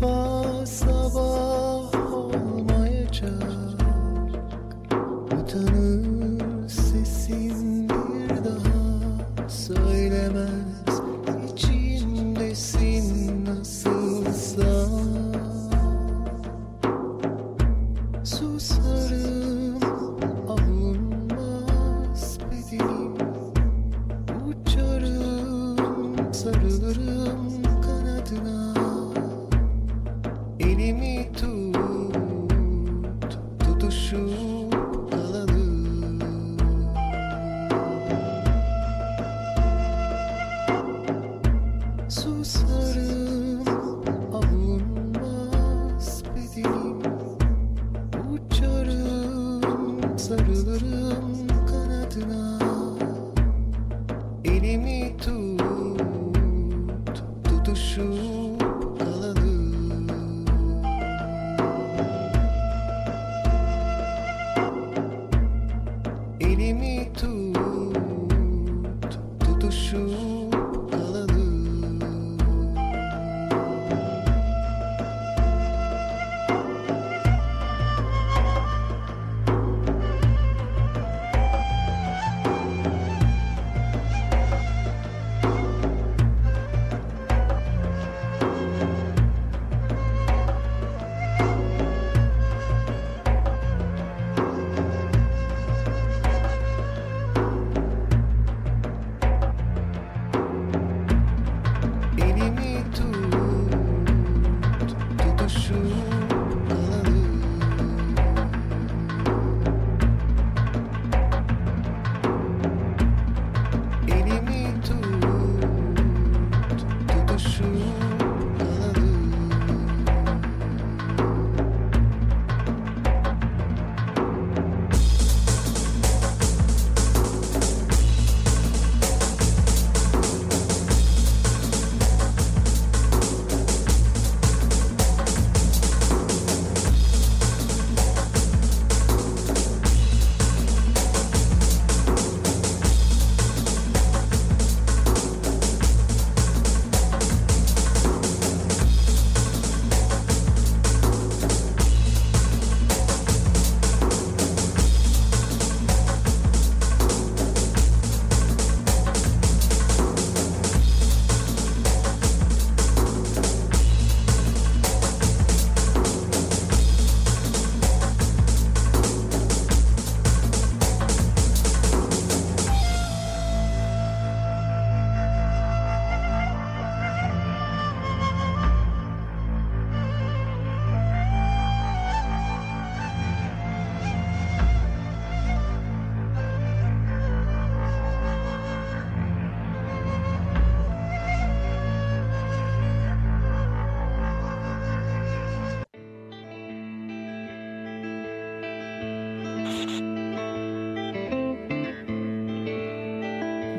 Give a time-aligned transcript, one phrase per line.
[0.00, 0.99] faça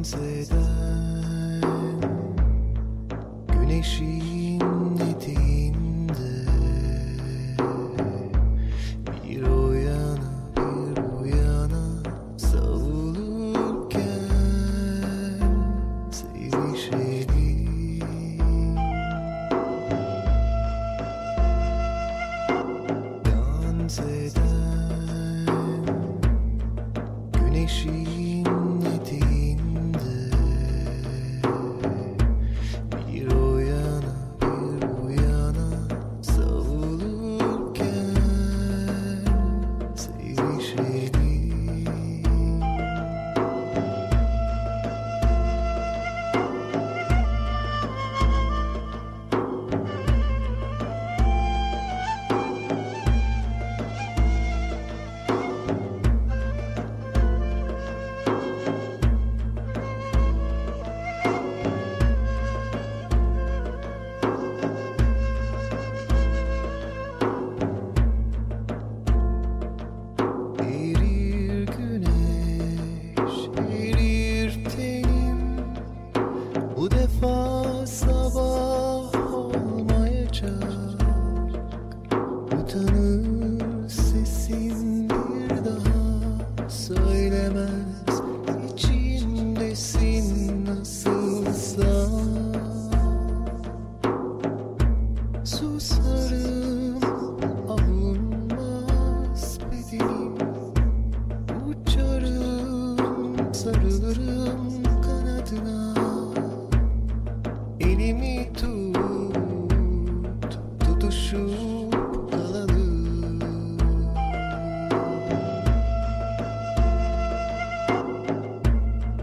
[0.00, 1.60] kimseden
[3.48, 4.29] Güneşi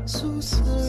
[0.08, 0.87] 素色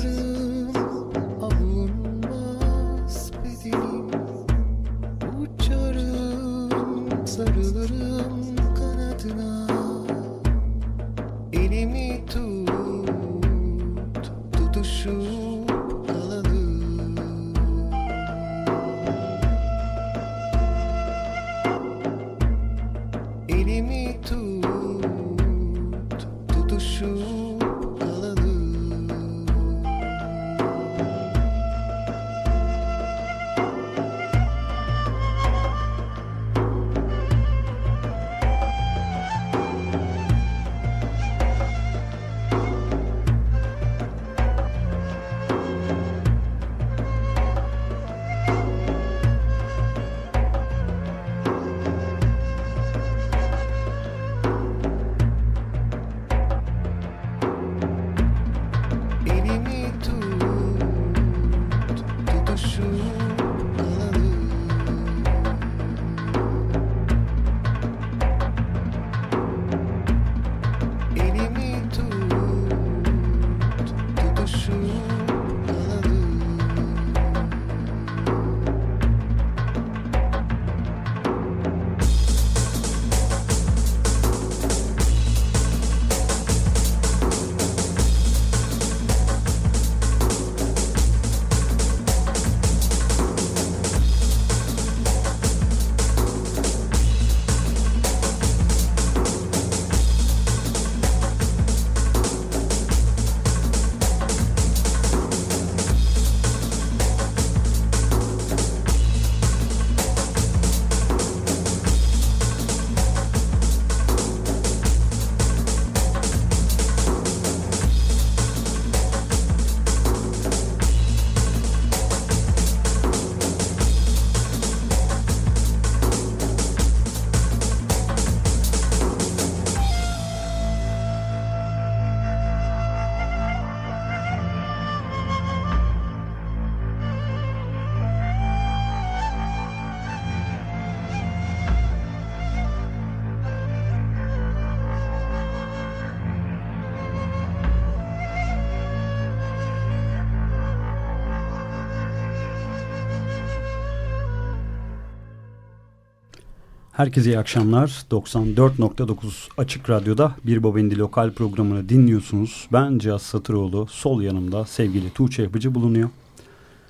[156.98, 158.04] Herkese iyi akşamlar.
[158.10, 162.68] 94.9 Açık Radyo'da Bir Babendi Lokal programını dinliyorsunuz.
[162.72, 163.86] Ben Cihat Satıroğlu.
[163.86, 166.08] Sol yanımda sevgili Tuğçe Yapıcı bulunuyor.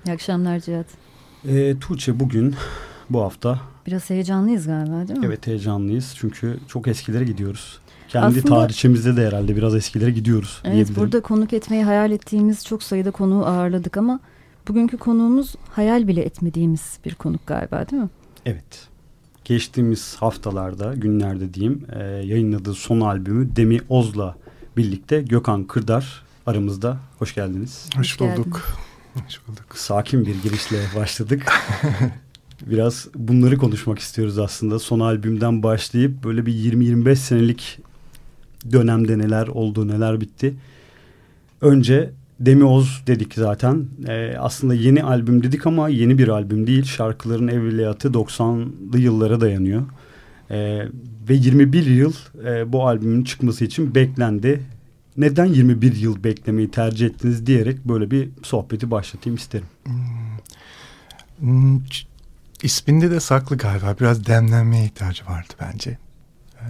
[0.07, 0.87] İyi akşamlar Cihat.
[1.49, 2.55] Ee, Tuğçe bugün
[3.11, 3.61] bu hafta...
[3.87, 5.27] Biraz heyecanlıyız galiba değil mi?
[5.27, 7.79] Evet heyecanlıyız çünkü çok eskilere gidiyoruz.
[8.09, 12.83] Kendi Aslında, tarihçimizde de herhalde biraz eskilere gidiyoruz Evet burada konuk etmeyi hayal ettiğimiz çok
[12.83, 14.21] sayıda konuğu ağırladık ama
[14.69, 18.09] bugünkü konuğumuz hayal bile etmediğimiz bir konuk galiba değil mi?
[18.47, 18.89] Evet.
[19.49, 24.37] Geçtiğimiz haftalarda, günlerde diyeyim e, yayınladığı son albümü Demi Oz'la
[24.77, 26.99] birlikte Gökhan Kırdar aramızda.
[27.19, 27.89] Hoş geldiniz.
[27.97, 28.63] Hoş, Hoş bulduk.
[29.15, 29.67] Hoş bulduk.
[29.75, 31.53] Sakin bir girişle başladık.
[32.67, 34.79] Biraz bunları konuşmak istiyoruz aslında.
[34.79, 37.79] Son albümden başlayıp böyle bir 20-25 senelik
[38.73, 40.55] dönemde neler oldu, neler bitti.
[41.61, 42.11] Önce
[42.41, 43.87] Demi Oz dedik zaten.
[44.09, 46.85] Ee, aslında yeni albüm dedik ama yeni bir albüm değil.
[46.85, 49.83] Şarkıların evliyatı 90'lı yıllara dayanıyor.
[50.51, 50.89] Ee,
[51.29, 52.13] ve 21 yıl
[52.45, 54.63] e, bu albümün çıkması için beklendi.
[55.17, 59.67] Neden 21 yıl beklemeyi tercih ettiniz diyerek böyle bir sohbeti başlatayım isterim.
[59.85, 59.95] Hmm.
[61.41, 61.81] Hmm,
[62.63, 63.97] isminde de saklı galiba.
[64.01, 65.99] Biraz demlenmeye ihtiyacı vardı bence.
[66.55, 66.65] Ee,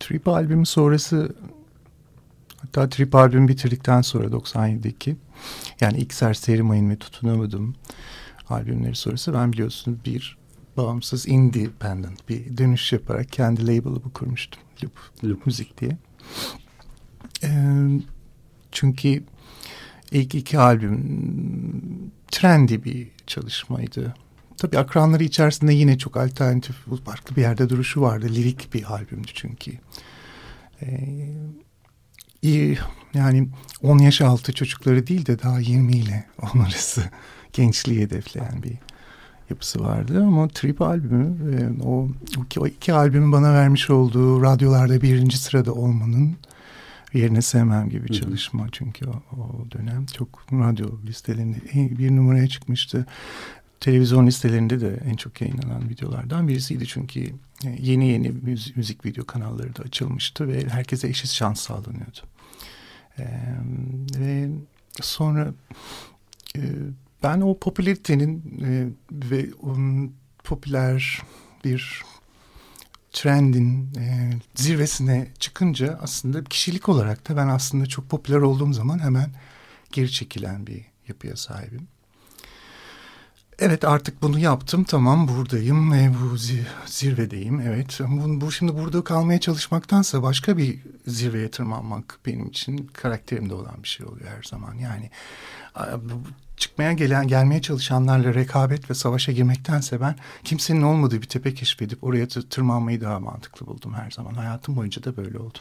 [0.00, 1.34] Trip albümü sonrası
[2.64, 5.16] hatta Trip albümü bitirdikten sonra 97'deki
[5.80, 7.74] yani ilk serseri mayın ve tutunamadım
[8.48, 10.38] albümleri sonrası ben biliyorsunuz bir
[10.76, 14.62] bağımsız independent bir dönüş yaparak kendi label'ımı kurmuştum.
[14.84, 14.92] Loop,
[15.24, 15.96] Loop Müzik diye.
[17.44, 17.88] Ee,
[18.72, 19.24] çünkü
[20.10, 24.14] ilk iki albüm trendy bir çalışmaydı.
[24.56, 28.28] Tabii akranları içerisinde yine çok alternatif, farklı bir yerde duruşu vardı.
[28.28, 29.72] Lirik bir albümdü çünkü.
[30.82, 31.28] Ee,
[33.14, 33.48] yani
[33.82, 37.04] 10 yaş altı çocukları değil de daha 20 ile 10 arası
[37.52, 38.72] gençliği hedefleyen bir
[39.50, 40.22] yapısı vardı.
[40.22, 42.08] Ama Trip albümü, e, o,
[42.58, 46.36] o iki albümün bana vermiş olduğu radyolarda birinci sırada olmanın
[47.12, 48.66] yerine sevmem gibi bir çalışma.
[48.72, 51.56] Çünkü o, o dönem çok radyo listelerinde
[51.98, 53.06] bir numaraya çıkmıştı
[53.84, 56.86] televizyon listelerinde de en çok yayınlanan videolardan birisiydi.
[56.86, 57.20] Çünkü
[57.64, 62.20] e, yeni yeni müzik, müzik video kanalları da açılmıştı ve herkese eşit şans sağlanıyordu.
[64.18, 64.48] Ve
[65.00, 65.54] sonra
[67.22, 68.42] ben o popülaritenin
[69.12, 71.22] ve onun popüler
[71.64, 72.02] bir
[73.12, 73.92] trendin
[74.54, 79.30] zirvesine çıkınca aslında kişilik olarak da ben aslında çok popüler olduğum zaman hemen
[79.92, 81.88] geri çekilen bir yapıya sahibim.
[83.58, 86.36] Evet artık bunu yaptım tamam buradayım ve bu
[86.86, 88.00] zirvedeyim evet.
[88.08, 93.88] Bu, bu şimdi burada kalmaya çalışmaktansa başka bir zirveye tırmanmak benim için karakterimde olan bir
[93.88, 94.74] şey oluyor her zaman.
[94.74, 95.10] Yani
[96.56, 102.28] çıkmaya gelen gelmeye çalışanlarla rekabet ve savaşa girmektense ben kimsenin olmadığı bir tepe keşfedip oraya
[102.28, 104.34] tırmanmayı daha mantıklı buldum her zaman.
[104.34, 105.58] Hayatım boyunca da böyle oldu.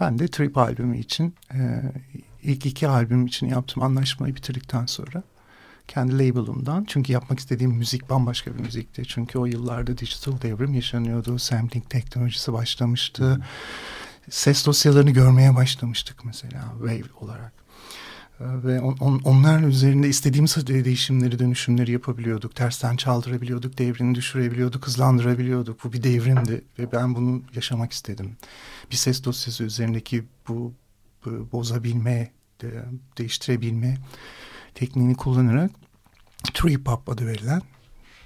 [0.00, 1.34] Ben de Trip albümü için
[2.42, 5.22] ilk iki albüm için yaptığım anlaşmayı bitirdikten sonra
[5.88, 6.84] kendi label'ımdan.
[6.88, 9.02] Çünkü yapmak istediğim müzik bambaşka bir müzikti.
[9.08, 11.38] Çünkü o yıllarda digital devrim yaşanıyordu.
[11.38, 13.40] Sampling teknolojisi başlamıştı.
[14.30, 17.52] Ses dosyalarını görmeye başlamıştık mesela wave olarak.
[18.40, 22.54] Ee, ve on, on, onlar üzerinde istediğimiz değişimleri, dönüşümleri yapabiliyorduk.
[22.54, 25.84] Tersten çaldırabiliyorduk, devrini düşürebiliyorduk, hızlandırabiliyorduk.
[25.84, 28.36] Bu bir devrimdi ve ben bunu yaşamak istedim.
[28.90, 30.72] Bir ses dosyası üzerindeki bu,
[31.24, 32.30] bu bozabilme,
[32.62, 32.84] de,
[33.18, 33.98] değiştirebilme
[34.74, 35.70] tekniğini kullanarak
[36.54, 37.62] tree pop adı verilen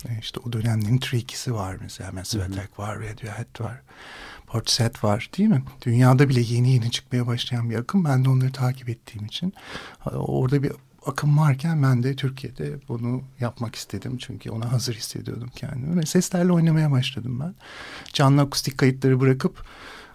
[0.09, 2.11] e, işte o dönemlerin trikisi var mesela.
[2.11, 3.81] Attack var, Radiohead var,
[4.47, 5.63] Portishead var değil mi?
[5.83, 8.05] Dünyada bile yeni yeni çıkmaya başlayan bir akım.
[8.05, 9.53] Ben de onları takip ettiğim için
[10.13, 10.73] orada bir
[11.07, 14.19] akım varken ben de Türkiye'de bunu yapmak istedim.
[14.19, 15.97] Çünkü ona hazır hissediyordum kendimi.
[15.97, 17.55] Ve seslerle oynamaya başladım ben.
[18.13, 19.65] Canlı akustik kayıtları bırakıp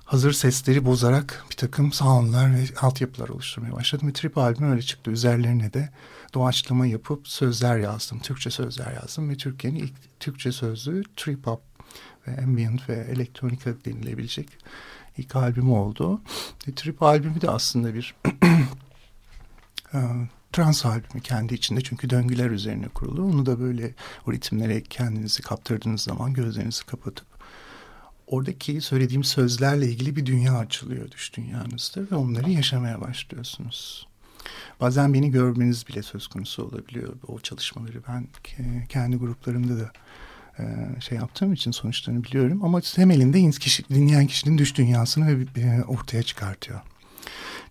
[0.06, 4.08] hazır sesleri bozarak bir takım soundlar ve altyapılar oluşturmaya başladım.
[4.08, 5.12] Ve trip albüm öyle çıktı.
[5.12, 5.90] Üzerlerine de
[6.34, 8.20] doğaçlama yapıp sözler yazdım.
[8.20, 11.62] Türkçe sözler yazdım ve Türkiye'nin ilk Türkçe sözlü trip hop
[12.28, 14.50] ve ambient ve elektronika denilebilecek
[15.18, 16.22] ilk albümü oldu.
[16.68, 18.16] E, trip albümü de aslında bir
[19.94, 20.00] e,
[20.52, 23.24] trans albümü kendi içinde çünkü döngüler üzerine kurulu.
[23.24, 23.94] Onu da böyle
[24.28, 27.28] o ritimlere kendinizi kaptırdığınız zaman gözlerinizi kapatıp
[28.28, 34.08] oradaki söylediğim sözlerle ilgili bir dünya açılıyor düş dünyanızda ve onları yaşamaya başlıyorsunuz.
[34.82, 38.02] Bazen beni görmeniz bile söz konusu olabiliyor o çalışmaları.
[38.08, 38.28] Ben
[38.90, 39.92] kendi gruplarımda da
[40.60, 40.64] e,
[41.02, 42.64] şey yaptığım için sonuçlarını biliyorum.
[42.64, 46.82] Ama temelinde kişi, dinleyen kişinin düş dünyasını e, ortaya çıkartıyor.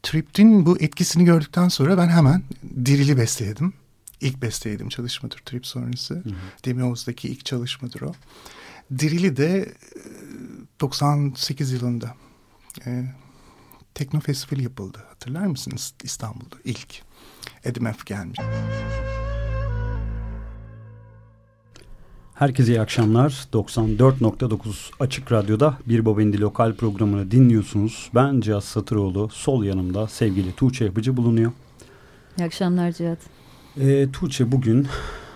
[0.03, 2.43] Trip'in bu etkisini gördükten sonra ben hemen
[2.85, 3.73] Diril'i besteledim.
[4.21, 6.15] İlk bestelediğim çalışmadır Trip sonrası.
[6.15, 6.35] Hı hı.
[7.29, 8.13] İlk çalışmadır o.
[8.99, 9.73] Dirili de
[10.81, 12.15] 98 yılında
[12.87, 13.05] e,
[13.95, 14.99] Tekno Festival yapıldı.
[15.09, 17.03] Hatırlar mısınız İstanbul'da ilk?
[17.65, 18.39] Edim F gelmiş.
[22.35, 23.31] Herkese iyi akşamlar.
[23.53, 28.11] 94.9 Açık Radyo'da Bir Baba İndi Lokal programını dinliyorsunuz.
[28.15, 29.29] Ben Cihat Satıroğlu.
[29.29, 31.53] Sol yanımda sevgili Tuğçe Yapıcı bulunuyor.
[32.39, 33.19] İyi akşamlar Cihat.
[33.81, 34.89] Ee, Tuğçe bugün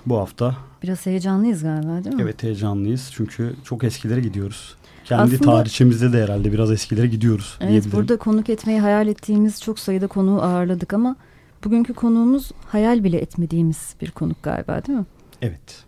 [0.07, 0.57] bu hafta...
[0.83, 2.23] Biraz heyecanlıyız galiba değil mi?
[2.23, 4.77] Evet heyecanlıyız çünkü çok eskilere gidiyoruz.
[5.07, 9.79] Kendi Aslında, tarihçemizde de herhalde biraz eskilere gidiyoruz Evet burada konuk etmeyi hayal ettiğimiz çok
[9.79, 11.17] sayıda konuğu ağırladık ama
[11.65, 15.05] bugünkü konuğumuz hayal bile etmediğimiz bir konuk galiba değil mi?
[15.43, 15.85] Evet.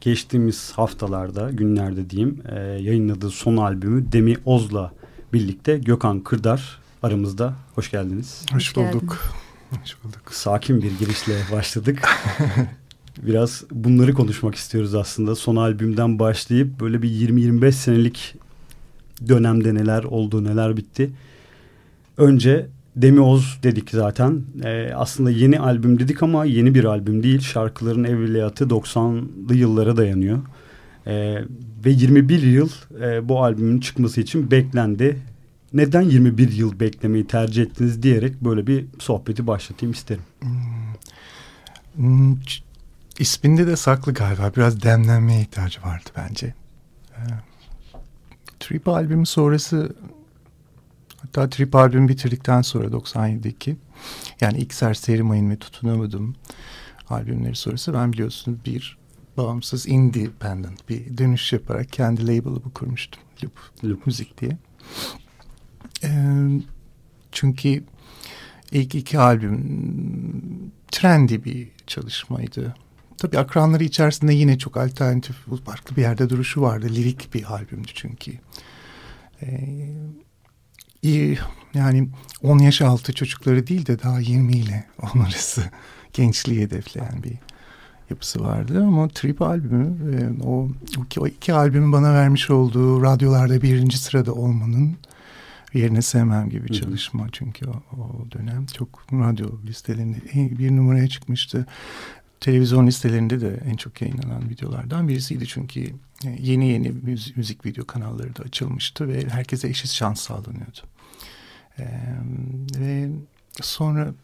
[0.00, 4.92] Geçtiğimiz haftalarda, günlerde diyeyim e, yayınladığı son albümü Demi Oz'la
[5.32, 7.54] birlikte Gökhan Kırdar aramızda.
[7.74, 8.42] Hoş geldiniz.
[8.52, 8.92] Hoş, Hoş bulduk.
[8.92, 9.82] Geldiniz.
[9.82, 10.22] Hoş bulduk.
[10.30, 12.08] Sakin bir girişle başladık.
[13.22, 15.34] Biraz bunları konuşmak istiyoruz aslında.
[15.34, 18.34] Son albümden başlayıp böyle bir 20-25 senelik
[19.28, 21.10] dönemde neler oldu, neler bitti.
[22.16, 24.42] Önce Demi Oz dedik zaten.
[24.64, 27.40] Ee, aslında yeni albüm dedik ama yeni bir albüm değil.
[27.40, 30.38] Şarkıların evliyatı 90'lı yıllara dayanıyor.
[31.06, 31.38] Ee,
[31.84, 32.68] ve 21 yıl
[33.02, 35.18] e, bu albümün çıkması için beklendi.
[35.72, 40.22] Neden 21 yıl beklemeyi tercih ettiniz diyerek böyle bir sohbeti başlatayım isterim.
[40.40, 40.50] Hmm.
[41.96, 42.36] Hmm,
[43.18, 44.52] isminde de saklı galiba.
[44.56, 46.54] Biraz demlenmeye ihtiyacı vardı bence.
[48.68, 49.96] Trip albümü sonrası
[51.22, 53.76] hatta Trip albümü bitirdikten sonra 97'deki
[54.40, 56.34] yani ilk serseri mayın ve tutunamadım
[57.08, 58.98] albümleri sonrası ben biliyorsunuz bir
[59.36, 63.22] bağımsız independent bir dönüş yaparak kendi label'ımı kurmuştum.
[63.44, 63.52] Loop,
[63.84, 64.58] Loop Müzik diye.
[66.04, 66.48] Ee,
[67.32, 67.84] çünkü
[68.72, 72.74] ilk iki albüm trendy bir çalışmaydı.
[73.18, 76.86] Tabii akranları içerisinde yine çok alternatif, farklı bir yerde duruşu vardı.
[76.90, 78.32] Lirik bir albümdü çünkü.
[79.42, 79.68] Ee,
[81.02, 81.38] iyi,
[81.74, 82.08] yani
[82.42, 85.64] 10 yaş altı çocukları değil de daha 20 ile 10 arası
[86.12, 87.34] gençliği hedefleyen bir
[88.10, 88.84] yapısı vardı.
[88.84, 90.68] Ama Trip albümü, e, o,
[91.18, 94.96] o iki albümün bana vermiş olduğu radyolarda birinci sırada olmanın
[95.74, 97.26] yerine sevmem gibi çalışma.
[97.32, 100.16] Çünkü o, o dönem çok radyo listelerinde
[100.58, 101.66] bir numaraya çıkmıştı
[102.40, 105.46] televizyon listelerinde de en çok yayınlanan videolardan birisiydi.
[105.46, 105.80] Çünkü
[106.24, 106.92] e, yeni yeni
[107.36, 110.80] müzik, video kanalları da açılmıştı ve herkese eşit şans sağlanıyordu.
[112.78, 113.08] Ve
[113.62, 114.14] sonra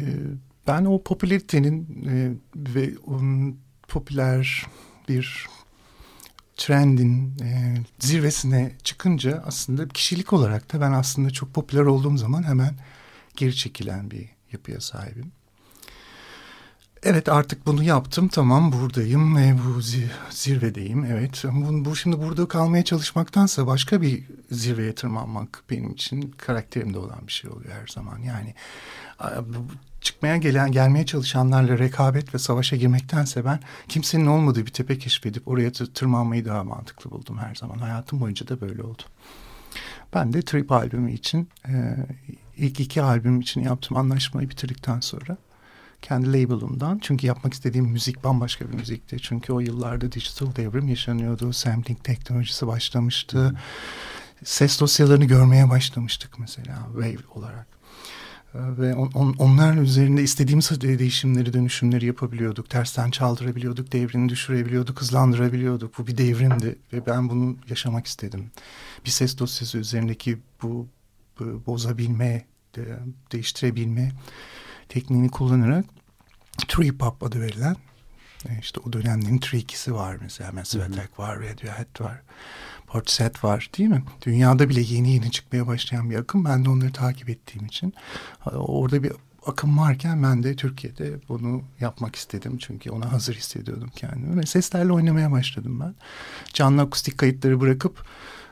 [0.00, 0.04] e,
[0.66, 4.66] ben o popülaritenin e, ve onun popüler
[5.08, 5.46] bir
[6.56, 12.74] trendin e, zirvesine çıkınca aslında kişilik olarak da ben aslında çok popüler olduğum zaman hemen
[13.36, 15.32] geri çekilen bir yapıya sahibim.
[17.02, 19.80] Evet artık bunu yaptım tamam buradayım ve bu
[20.30, 21.44] zirvedeyim evet.
[21.52, 27.32] Bu, bu şimdi burada kalmaya çalışmaktansa başka bir zirveye tırmanmak benim için karakterimde olan bir
[27.32, 28.18] şey oluyor her zaman.
[28.18, 28.54] Yani
[30.00, 35.72] çıkmaya gelen gelmeye çalışanlarla rekabet ve savaşa girmektense ben kimsenin olmadığı bir tepe keşfedip oraya
[35.72, 37.78] tırmanmayı daha mantıklı buldum her zaman.
[37.78, 39.02] Hayatım boyunca da böyle oldu.
[40.14, 41.48] Ben de Trip albümü için
[42.56, 45.36] ilk iki albüm için yaptığım anlaşmayı bitirdikten sonra
[46.02, 46.98] kendi label'ımdan.
[47.02, 49.16] Çünkü yapmak istediğim müzik bambaşka bir müzikti.
[49.22, 51.52] Çünkü o yıllarda digital devrim yaşanıyordu.
[51.52, 53.58] Sampling teknolojisi başlamıştı.
[54.44, 57.66] Ses dosyalarını görmeye başlamıştık mesela wave olarak.
[58.54, 62.70] Ee, ve on, on, onlar üzerinde istediğimiz değişimleri, dönüşümleri yapabiliyorduk.
[62.70, 65.98] Tersten çaldırabiliyorduk, devrini düşürebiliyorduk, hızlandırabiliyorduk.
[65.98, 68.50] Bu bir devrimdi ve ben bunu yaşamak istedim.
[69.04, 70.88] Bir ses dosyası üzerindeki bu,
[71.38, 72.44] bu bozabilme,
[72.76, 72.98] de,
[73.32, 74.12] değiştirebilme
[74.90, 75.84] tekniğini kullanarak
[76.68, 77.76] tree pop adı verilen
[78.48, 80.50] e, işte o dönemlerin trikisi var mesela.
[80.50, 82.22] Attack var, Radiohead var,
[82.86, 84.04] Portishead var değil mi?
[84.22, 86.44] Dünyada bile yeni yeni çıkmaya başlayan bir akım.
[86.44, 87.94] Ben de onları takip ettiğim için
[88.52, 89.12] orada bir
[89.46, 92.58] akım varken ben de Türkiye'de bunu yapmak istedim.
[92.58, 94.40] Çünkü ona hazır hissediyordum kendimi.
[94.40, 95.94] Ve seslerle oynamaya başladım ben.
[96.52, 98.06] Canlı akustik kayıtları bırakıp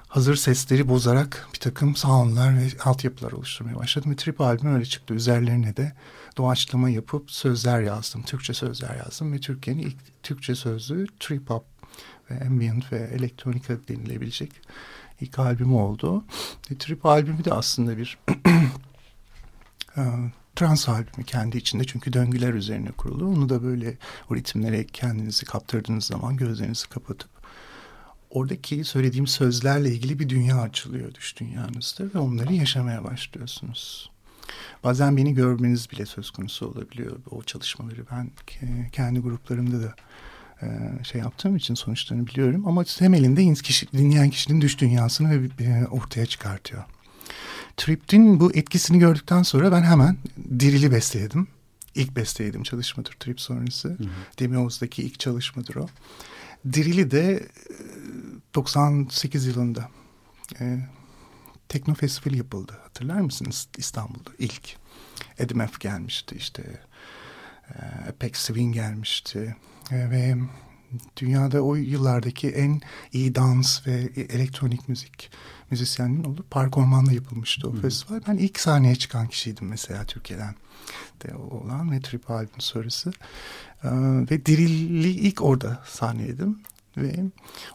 [0.09, 4.11] hazır sesleri bozarak bir takım soundlar ve altyapılar oluşturmaya başladım.
[4.11, 5.15] Ve trip albüm öyle çıktı.
[5.15, 5.93] Üzerlerine de
[6.37, 8.23] doğaçlama yapıp sözler yazdım.
[8.23, 11.65] Türkçe sözler yazdım ve Türkiye'nin ilk Türkçe sözlü trip hop
[12.31, 14.53] ve ambient ve elektronika denilebilecek
[15.21, 16.25] ilk albümü oldu.
[16.71, 18.19] E, trip albümü de aslında bir
[19.97, 20.03] e,
[20.57, 23.27] trans albümü kendi içinde çünkü döngüler üzerine kurulu.
[23.27, 23.97] Onu da böyle
[24.31, 27.38] o ritimlere kendinizi kaptırdığınız zaman gözlerinizi kapatıp
[28.31, 34.11] oradaki söylediğim sözlerle ilgili bir dünya açılıyor düş dünyanızda ve onları yaşamaya başlıyorsunuz.
[34.85, 38.05] Bazen beni görmeniz bile söz konusu olabiliyor o çalışmaları.
[38.11, 38.31] Ben
[38.93, 39.95] kendi gruplarımda da
[40.63, 40.67] e,
[41.05, 42.69] şey yaptığım için sonuçlarını biliyorum.
[42.69, 46.85] Ama temelinde kişi, dinleyen kişinin düş dünyasını e, ortaya çıkartıyor.
[47.77, 50.17] Trip'in bu etkisini gördükten sonra ben hemen
[50.59, 51.49] Diril'i besteledim.
[51.95, 53.99] İlk bestelediğim çalışmadır Trip sonrası.
[54.39, 55.87] Demi Oz'daki ilk çalışmadır o.
[56.73, 57.49] Diril'i de
[58.55, 59.89] 98 e, yılında
[60.61, 60.79] e,
[61.69, 62.79] Tekno Festival yapıldı.
[62.83, 64.77] Hatırlar mısınız İstanbul'da ilk?
[65.39, 66.81] Edmef gelmişti işte.
[67.69, 67.75] E,
[68.09, 69.57] Apex Swing gelmişti.
[69.91, 70.37] E, ve
[71.17, 72.81] dünyada o yıllardaki en
[73.13, 75.31] iyi dans ve elektronik müzik
[75.71, 77.81] müzisyenliğin olduğu Park Orman'da yapılmıştı o hmm.
[77.81, 78.21] festival.
[78.29, 80.55] Ben ilk sahneye çıkan kişiydim mesela Türkiye'den
[81.23, 83.13] de olan ve Trip albüm sonrası.
[83.85, 83.89] Ee,
[84.31, 86.59] ve Dirilli ilk orada sahneydim.
[86.97, 87.15] Ve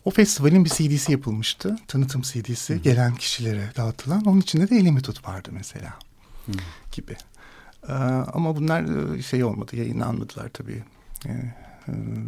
[0.05, 1.77] o festivalin bir CD'si yapılmıştı.
[1.87, 2.75] Tanıtım CD'si.
[2.75, 2.81] Hmm.
[2.81, 4.25] Gelen kişilere dağıtılan.
[4.25, 5.93] Onun içinde de Elimi Tut vardı mesela.
[6.45, 6.55] Hmm.
[6.91, 7.15] Gibi.
[7.87, 7.93] Ee,
[8.33, 9.75] ama bunlar e, şey olmadı.
[9.75, 10.83] Yayınlanmadılar tabii.
[11.25, 11.55] Ee,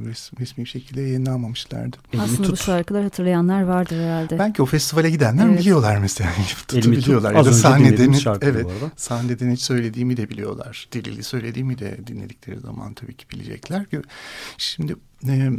[0.06, 1.98] resmi, resmi bir şekilde yayınlanmamışlardı.
[2.20, 4.40] Aslında bu şarkılar hatırlayanlar vardır herhalde.
[4.40, 5.60] Belki o festivale gidenler evet.
[5.60, 6.30] biliyorlar mesela.
[6.68, 7.36] Tutabiliyorlar.
[7.36, 10.88] Ya da sahneden, evet, sahneden hiç söylediğimi de biliyorlar.
[10.92, 13.86] Dilili söylediğimi de dinledikleri zaman tabii ki bilecekler.
[14.58, 14.96] Şimdi
[15.28, 15.50] e,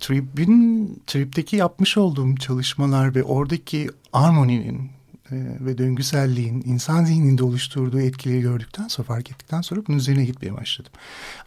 [0.00, 5.01] Trip'in Trip'teki yapmış olduğum çalışmalar ve oradaki armoninin e,
[5.36, 10.92] ve döngüselliğin insan zihninde oluşturduğu etkileri gördükten sonra fark ettikten sonra bunun üzerine gitmeye başladım.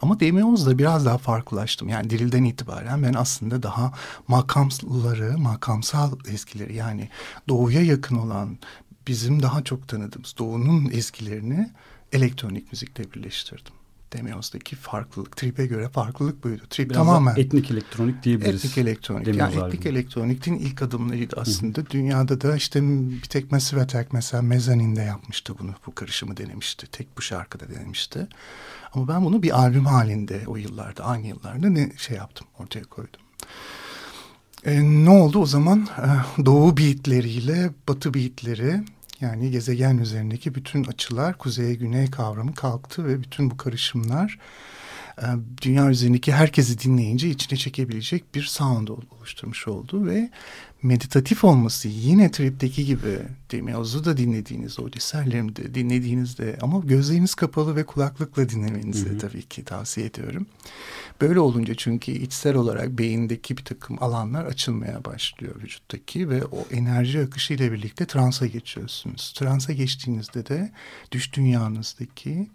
[0.02, 1.88] Ama Demioz'da biraz daha farklılaştım.
[1.88, 3.92] Yani dirilden itibaren ben aslında daha
[4.28, 7.08] makamları, makamsal eskileri yani
[7.48, 8.58] doğuya yakın olan
[9.06, 11.70] bizim daha çok tanıdığımız doğunun eskilerini
[12.12, 13.72] elektronik müzikle birleştirdim.
[14.12, 15.36] Demioz'daki farklılık.
[15.36, 16.62] Trip'e göre farklılık buydu.
[16.70, 18.64] Trip Biraz tamamen etnik elektronik diyebiliriz.
[18.64, 19.26] Etnik elektronik.
[19.26, 21.80] Demiyoz yani etnik elektronikin ilk adımlarıydı aslında.
[21.80, 21.90] Hı.
[21.90, 25.74] Dünyada da işte bir tek Massive Attack mesela Mezzanine'de yapmıştı bunu.
[25.86, 26.86] Bu karışımı denemişti.
[26.86, 28.28] Tek bu şarkıda denemişti.
[28.92, 33.20] Ama ben bunu bir albüm halinde o yıllarda, aynı yıllarda ne şey yaptım, ortaya koydum.
[34.64, 35.88] E, ne oldu o zaman?
[35.98, 38.80] E, doğu beatleriyle batı beatleri
[39.20, 44.38] yani gezegen üzerindeki bütün açılar kuzeye güney kavramı kalktı ve bütün bu karışımlar
[45.18, 45.26] e,
[45.62, 50.30] dünya üzerindeki herkesi dinleyince içine çekebilecek bir sound oluşturmuş oldu ve
[50.82, 53.18] meditatif olması yine tripteki gibi
[53.52, 59.18] Demioz'u da dinlediğiniz o eserlerimi dinlediğinizde ama gözleriniz kapalı ve kulaklıkla dinlemenizi hı hı.
[59.18, 60.46] tabii ki tavsiye ediyorum.
[61.20, 67.20] Böyle olunca çünkü içsel olarak beyindeki bir takım alanlar açılmaya başlıyor vücuttaki ve o enerji
[67.20, 69.34] akışı ile birlikte transa geçiyorsunuz.
[69.36, 70.72] Transa geçtiğinizde de
[71.12, 72.48] düş dünyanızdaki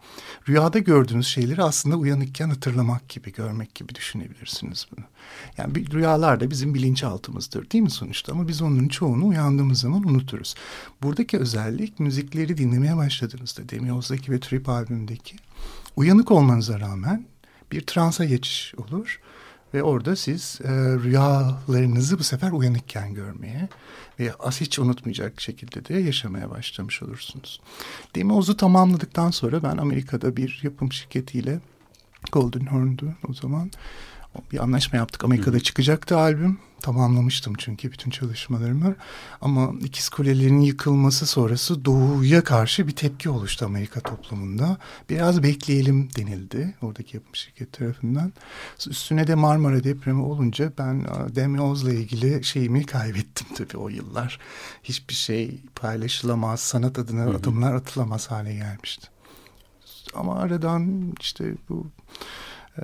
[0.49, 5.05] rüyada gördüğünüz şeyleri aslında uyanıkken hatırlamak gibi, görmek gibi düşünebilirsiniz bunu.
[5.57, 10.55] Yani rüyalar da bizim bilinçaltımızdır değil mi sonuçta ama biz onların çoğunu uyandığımız zaman unuturuz.
[11.03, 15.35] Buradaki özellik müzikleri dinlemeye başladığınızda Demioz'daki ve Trip albümündeki
[15.95, 17.25] uyanık olmanıza rağmen
[17.71, 19.19] bir transa geçiş olur.
[19.73, 20.69] Ve orada siz e,
[21.03, 23.69] rüyalarınızı bu sefer uyanıkken görmeye
[24.19, 27.61] ve az hiç unutmayacak şekilde de yaşamaya başlamış olursunuz.
[28.15, 31.59] Demoz'u tamamladıktan sonra ben Amerika'da bir yapım şirketiyle
[32.31, 33.71] Golden Horn'du o zaman
[34.51, 35.23] bir anlaşma yaptık.
[35.23, 35.59] Amerika'da Hı.
[35.59, 36.59] çıkacaktı albüm.
[36.81, 38.95] Tamamlamıştım çünkü bütün çalışmalarımı.
[39.41, 44.77] Ama ikiz kulelerin yıkılması sonrası doğuya karşı bir tepki oluştu Amerika toplumunda.
[45.09, 48.33] Biraz bekleyelim denildi oradaki yapım şirket tarafından.
[48.89, 54.39] Üstüne de Marmara depremi olunca ben Demioz'la ilgili şeyimi kaybettim tabii o yıllar.
[54.83, 57.29] Hiçbir şey paylaşılamaz, sanat adına Hı.
[57.29, 59.07] adımlar atılamaz hale gelmişti.
[60.15, 61.87] Ama aradan işte bu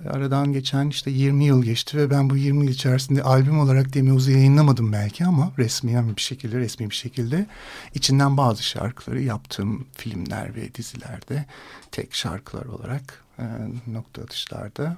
[0.09, 4.31] aradan geçen işte 20 yıl geçti ve ben bu 20 yıl içerisinde albüm olarak Demioz'u
[4.31, 7.47] yayınlamadım belki ama resmi bir şekilde resmi bir şekilde
[7.93, 11.45] içinden bazı şarkıları yaptığım filmler ve dizilerde
[11.91, 13.43] tek şarkılar olarak e,
[13.87, 14.97] nokta atışlarda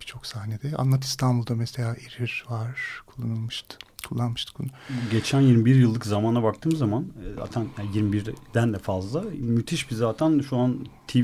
[0.00, 0.76] birçok sahnede.
[0.76, 3.78] Anlat İstanbul'da mesela İrir var kullanılmıştı
[4.08, 4.68] kullanmıştık onu.
[5.12, 10.40] Geçen 21 yıllık zamana baktığım zaman e, zaten yani 21'den de fazla müthiş bir zaten
[10.40, 11.18] şu an TV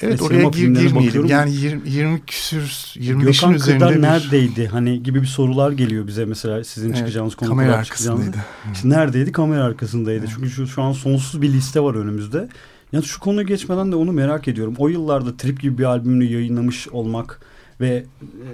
[0.00, 1.26] Evet oraya gir, girmeyelim.
[1.26, 2.62] Yani 20, 20 küsür
[2.96, 4.02] 25'in üzerinde Kırdar bir...
[4.02, 4.66] neredeydi?
[4.66, 7.48] Hani gibi bir sorular geliyor bize mesela sizin evet, çıkacağınız konu.
[7.48, 8.36] Kamera arkasındaydı.
[8.72, 9.32] İşte neredeydi?
[9.32, 10.18] Kamera arkasındaydı.
[10.18, 10.30] Evet.
[10.34, 12.48] Çünkü şu, şu an sonsuz bir liste var önümüzde.
[12.92, 14.74] Yani şu konuya geçmeden de onu merak ediyorum.
[14.78, 17.40] O yıllarda Trip gibi bir albümünü yayınlamış olmak
[17.80, 18.04] ve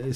[0.06, 0.12] e,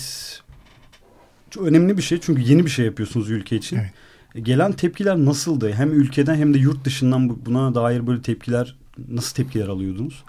[1.55, 3.77] çok önemli bir şey çünkü yeni bir şey yapıyorsunuz ülke için.
[3.77, 4.47] Evet.
[4.47, 5.73] Gelen tepkiler nasıldı?
[5.73, 8.77] Hem ülkeden hem de yurt dışından buna dair böyle tepkiler
[9.09, 10.25] nasıl tepkiler alıyordunuz?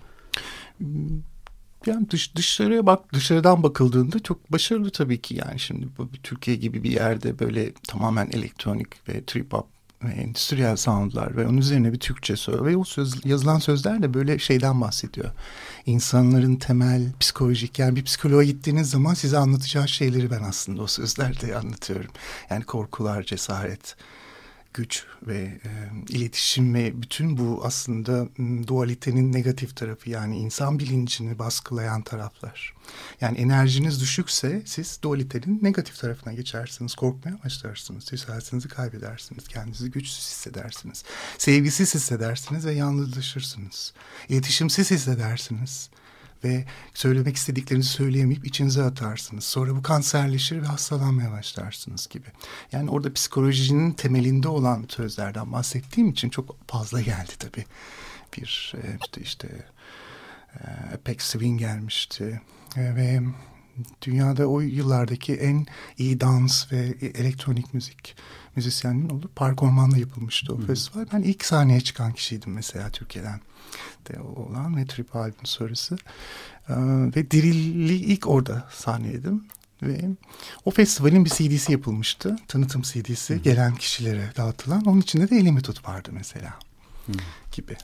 [1.86, 6.84] Yani dış, dışarıya bak dışarıdan bakıldığında çok başarılı tabii ki yani şimdi bu Türkiye gibi
[6.84, 9.68] bir yerde böyle tamamen elektronik ve trip hop
[10.04, 14.14] ve endüstriyel soundlar ve onun üzerine bir Türkçe söz ve o söz, yazılan sözler de
[14.14, 15.32] böyle şeyden bahsediyor.
[15.86, 21.58] İnsanların temel psikolojik yani bir psikoloğa gittiğiniz zaman size anlatacağı şeyleri ben aslında o sözlerde
[21.58, 22.12] anlatıyorum.
[22.50, 23.96] Yani korkular, cesaret,
[24.76, 25.70] güç ve e,
[26.10, 28.28] iletişim ve bütün bu aslında
[28.68, 32.74] dualitenin negatif tarafı yani insan bilincini baskılayan taraflar.
[33.22, 41.04] Yani enerjiniz düşükse siz dualitenin negatif tarafına geçersiniz, korkmaya başlarsınız, cesaretinizi kaybedersiniz, kendinizi güçsüz hissedersiniz,
[41.38, 43.94] sevgisiz hissedersiniz ve yalnızlaşırsınız,
[44.30, 45.90] iletişimsiz hissedersiniz
[46.44, 49.44] ve söylemek istediklerinizi söyleyemeyip içinize atarsınız.
[49.44, 52.28] Sonra bu kanserleşir ve hastalanmaya başlarsınız gibi.
[52.72, 57.66] Yani orada psikolojinin temelinde olan sözlerden bahsettiğim için çok fazla geldi tabii.
[58.38, 59.48] Bir e, işte işte
[60.60, 62.42] e, Apex Swing gelmişti
[62.78, 63.22] E, ve
[64.02, 65.66] dünyada o yıllardaki en
[65.98, 68.16] iyi dans ve elektronik müzik
[68.56, 71.06] müzisyeninin olup Park Orman'da yapılmıştı o festival.
[71.14, 73.42] Ben ilk sahneye çıkan kişiydim mesela Türkiye'den
[74.10, 75.96] de olan ve Trip albüm sonrası.
[76.70, 76.74] Ee,
[77.16, 79.44] ve Dirilli ilk orada sahneydim.
[79.84, 80.10] Ve
[80.66, 82.36] o festivalin bir CD'si yapılmıştı.
[82.48, 84.86] Tanıtım CD'si gelen kişilere dağıtılan.
[84.86, 86.54] Onun içinde de elimi tut vardı mesela
[87.52, 87.78] gibi.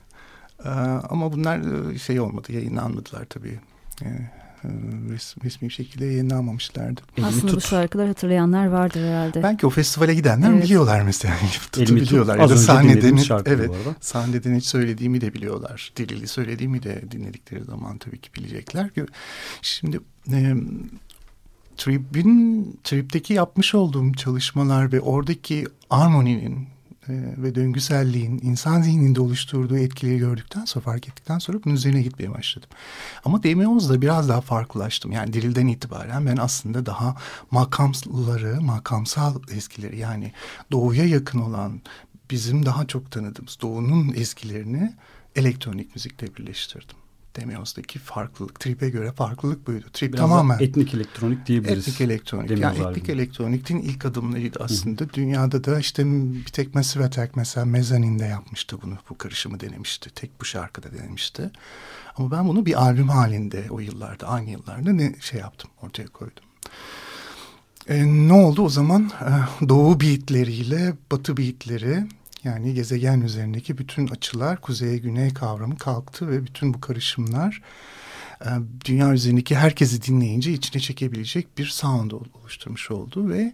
[0.66, 0.70] Ee,
[1.10, 1.62] ama bunlar
[1.98, 3.60] şey olmadı, yayınlanmadılar tabii.
[4.04, 4.32] Ee,
[4.64, 4.68] e,
[5.14, 7.02] res- resmi bir şekilde yayınlanmamışlardı.
[7.18, 7.66] Elimi Aslında bu tut.
[7.70, 9.44] şarkıları hatırlayanlar vardır herhalde.
[9.44, 10.64] Belki o festivale gidenler Evet.
[10.64, 11.36] biliyorlar mesela.
[11.42, 12.10] Elimi tut'u Elimi tut.
[12.10, 12.40] biliyorlar.
[12.40, 13.96] Az ya da önce sahnede dinlediğimiz ne- şarkı evet, bu arada.
[14.02, 15.94] sahnede ne söylediğimi de biliyorlar.
[15.98, 18.90] Dilili söylediğimi de dinledikleri zaman tabii ki bilecekler.
[19.62, 20.00] Şimdi
[20.32, 20.54] e,
[21.78, 26.68] Trip'in Trip'teki yapmış olduğum çalışmalar ve oradaki armoninin
[27.38, 32.70] ve döngüselliğin insan zihninde oluşturduğu etkileri gördükten sonra fark ettikten sonra bunun üzerine gitmeye başladım.
[33.26, 35.12] Ama Demioz'da biraz daha farklılaştım.
[35.12, 37.16] Yani Diril'den itibaren ben aslında daha
[37.52, 40.32] makamları, makamsal eskileri yani
[40.72, 41.82] doğuya yakın olan
[42.32, 44.96] bizim daha çok tanıdığımız doğunun eskilerini
[45.36, 47.01] elektronik müzikle birleştirdim.
[47.36, 49.86] Demioz'daki farklılık, Trip'e göre farklılık buydu.
[49.94, 51.88] Trip Biraz tamamen etnik elektronik diyebiliriz.
[51.88, 52.50] Etnik elektronik.
[52.50, 55.14] Demiyoruz Yani etnik elektronikin ilk adımlarıydı aslında.
[55.14, 58.98] Dünyada da işte bir tek Massive Attack mesela Mezzanine'de yapmıştı bunu.
[59.10, 60.10] Bu karışımı denemişti.
[60.16, 61.52] Tek bu şarkıda denemişti.
[62.16, 66.44] Ama ben bunu bir albüm halinde o yıllarda, aynı yıllarda ne şey yaptım, ortaya koydum.
[67.88, 69.12] E, ne oldu o zaman?
[69.22, 72.04] E, doğu beatleriyle batı beatleri
[72.44, 77.62] yani gezegen üzerindeki bütün açılar kuzeye güney kavramı kalktı ve bütün bu karışımlar
[78.46, 78.50] e,
[78.86, 83.54] dünya üzerindeki herkesi dinleyince içine çekebilecek bir sound ol- oluşturmuş oldu ve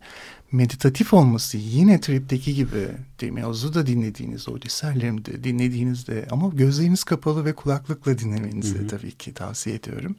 [0.51, 2.87] meditatif olması yine tripteki gibi
[3.21, 8.87] Demioz'u da dinlediğiniz o eserlerimi de dinlediğinizde ama gözleriniz kapalı ve kulaklıkla dinlemenizi hı.
[8.87, 10.15] tabii ki tavsiye ediyorum.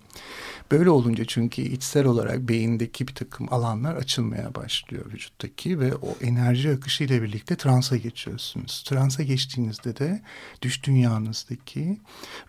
[0.70, 6.70] Böyle olunca çünkü içsel olarak beyindeki bir takım alanlar açılmaya başlıyor vücuttaki ve o enerji
[6.70, 8.84] akışı ile birlikte transa geçiyorsunuz.
[8.86, 10.22] Transa geçtiğinizde de
[10.62, 11.98] düş dünyanızdaki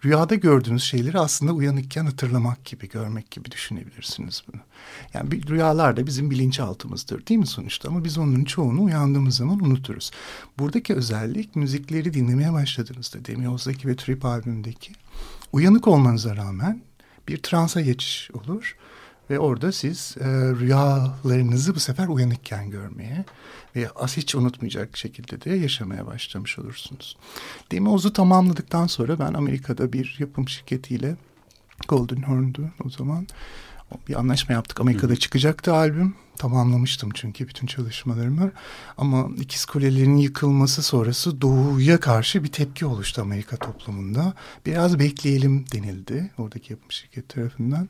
[0.06, 4.62] rüyada gördüğünüz şeyleri aslında uyanıkken hatırlamak gibi, görmek gibi düşünebilirsiniz bunu.
[5.14, 7.90] Yani bir, rüyalar da bizim bilinçaltımızdır değil mi sonuçta?
[7.90, 10.12] Ama biz onların çoğunu uyandığımız zaman unuturuz.
[10.60, 14.92] Buradaki özellik müzikleri dinlemeye başladığınızda Demioz'daki ve Trip albümündeki
[15.54, 16.82] uyanık olmanıza rağmen
[17.28, 18.76] bir transa geçiş olur.
[19.30, 20.26] Ve orada siz e,
[20.60, 23.26] rüyalarınızı bu sefer uyanıkken görmeye
[23.76, 27.18] ve az hiç unutmayacak şekilde de yaşamaya başlamış olursunuz.
[27.72, 31.16] Demioz'u tamamladıktan sonra ben Amerika'da bir yapım şirketiyle
[31.88, 33.28] Golden Horn'du o zaman.
[34.08, 34.82] Bir anlaşma yaptık.
[34.82, 36.16] Amerika'da çıkacaktı albüm.
[36.40, 38.52] Tamamlamıştım çünkü bütün çalışmalarımı.
[38.98, 44.34] Ama ikiz kulelerin yıkılması sonrası doğuya karşı bir tepki oluştu Amerika toplumunda.
[44.66, 47.90] Biraz bekleyelim denildi oradaki yapım şirketi tarafından.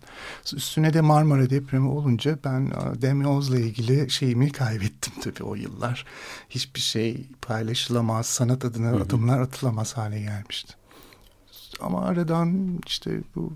[0.53, 6.05] Üstüne de Marmara depremi olunca ben e, Demioz'la ilgili şeyimi kaybettim tabii o yıllar.
[6.49, 10.73] Hiçbir şey paylaşılamaz, sanat adına adımlar atılamaz hale gelmişti.
[11.79, 13.53] Ama aradan işte bu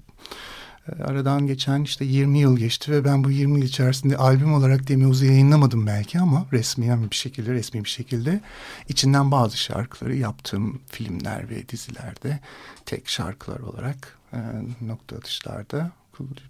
[1.04, 5.26] Aradan geçen işte 20 yıl geçti ve ben bu 20 yıl içerisinde albüm olarak Demioz'u
[5.26, 8.41] yayınlamadım belki ama resmi yani bir şekilde resmi bir şekilde
[8.89, 12.39] içinden bazı şarkıları yaptığım filmler ve dizilerde
[12.86, 14.39] tek şarkılar olarak e,
[14.82, 15.91] nokta atışlarda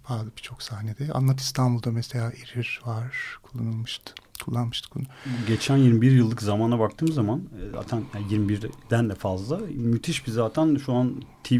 [0.08, 5.04] bazı birçok sahnede Anlat İstanbul'da mesela Erir var kullanılmıştı kullanmıştık bunu.
[5.48, 10.76] Geçen 21 yıllık zamana baktığım zaman e, zaten yani 21'den de fazla müthiş bir zaten
[10.86, 11.12] şu an
[11.44, 11.54] TV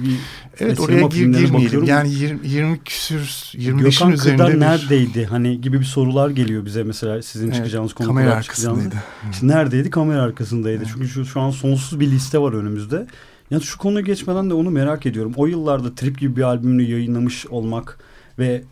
[0.58, 1.54] Evet ve oraya gir, girmeyelim.
[1.54, 1.88] bakıyorum.
[1.88, 3.20] Yani 20, 20 küsür
[3.54, 7.56] 25'in Gökhan üzerinde Kırdar bir neredeydi hani gibi bir sorular geliyor bize mesela sizin Evet,
[7.56, 8.78] çıkacağınız kamera konuklar çıkacağınız.
[8.80, 9.04] arkasındaydı.
[9.32, 9.90] İşte neredeydi?
[9.90, 10.84] Kamera arkasındaydı.
[10.92, 13.06] Çünkü şu, şu an sonsuz bir liste var önümüzde.
[13.50, 15.32] Yani şu konuyu geçmeden de onu merak ediyorum.
[15.36, 17.98] O yıllarda Trip gibi bir albümünü yayınlamış olmak
[18.38, 18.64] ve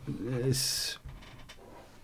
[0.49, 0.55] e,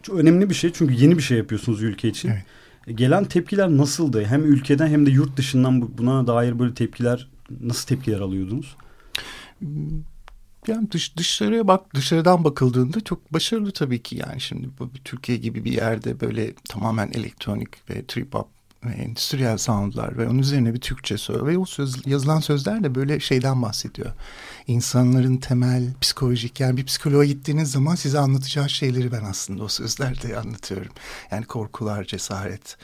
[0.08, 2.28] çok önemli bir şey çünkü yeni bir şey yapıyorsunuz ülke için.
[2.28, 2.98] Evet.
[2.98, 4.24] Gelen tepkiler nasıldı?
[4.24, 7.28] Hem ülkeden hem de yurt dışından buna dair böyle tepkiler
[7.60, 8.76] nasıl tepkiler alıyordunuz?
[10.66, 15.64] Yani dış, dışarıya bak dışarıdan bakıldığında çok başarılı tabii ki yani şimdi bu Türkiye gibi
[15.64, 18.48] bir yerde böyle tamamen elektronik ve trip hop
[18.84, 22.94] ve endüstriyel soundlar ve onun üzerine bir Türkçe söz ve o söz, yazılan sözler de
[22.94, 24.12] böyle şeyden bahsediyor.
[24.68, 30.38] İnsanların temel psikolojik yani bir psikoloğa gittiğiniz zaman size anlatacağı şeyleri ben aslında o sözlerde
[30.38, 30.92] anlatıyorum.
[31.30, 32.76] Yani korkular, cesaret,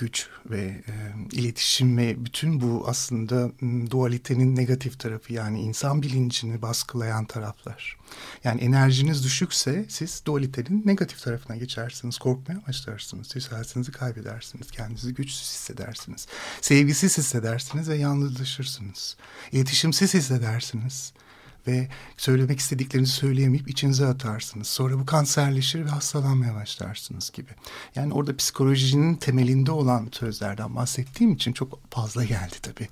[0.00, 0.92] güç ve e,
[1.32, 3.50] iletişim ve bütün bu aslında
[3.90, 7.96] dualitenin negatif tarafı yani insan bilincini baskılayan taraflar.
[8.44, 16.26] Yani enerjiniz düşükse siz dualitenin negatif tarafına geçersiniz, korkmaya başlarsınız, cesaretinizi kaybedersiniz, kendinizi güçsüz hissedersiniz,
[16.60, 19.16] sevgisiz hissedersiniz ve yalnızlaşırsınız,
[19.52, 21.12] iletişimsiz hissedersiniz
[21.66, 24.66] ve söylemek istediklerinizi söyleyemeyip içinize atarsınız.
[24.66, 27.50] Sonra bu kanserleşir ve hastalanmaya başlarsınız gibi.
[27.94, 32.88] Yani orada psikolojinin temelinde olan sözlerden bahsettiğim için çok fazla geldi tabii.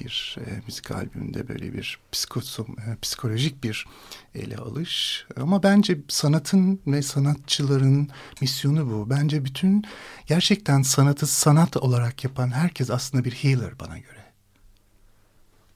[0.00, 3.86] Bir e, müzik albümünde böyle bir psikosom, e, psikolojik bir
[4.34, 5.26] ele alış.
[5.36, 8.08] Ama bence sanatın ve sanatçıların
[8.40, 9.10] misyonu bu.
[9.10, 9.84] Bence bütün
[10.26, 14.20] gerçekten sanatı sanat olarak yapan herkes aslında bir healer bana göre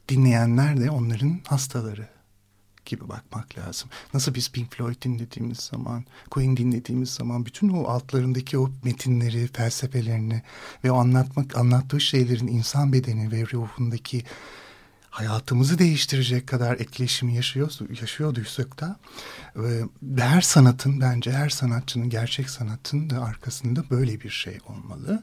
[0.08, 2.13] dinleyenler de onların hastaları
[2.86, 3.88] gibi bakmak lazım.
[4.14, 10.42] Nasıl biz Pink Floyd dinlediğimiz zaman, Queen dinlediğimiz zaman bütün o altlarındaki o metinleri, felsefelerini
[10.84, 14.24] ve o anlatmak anlattığı şeylerin insan bedeni ve ruhundaki
[15.14, 18.96] hayatımızı değiştirecek kadar etkileşimi yaşıyor, yaşıyorduysak da
[19.56, 25.22] e, her sanatın bence her sanatçının gerçek sanatın da arkasında böyle bir şey olmalı.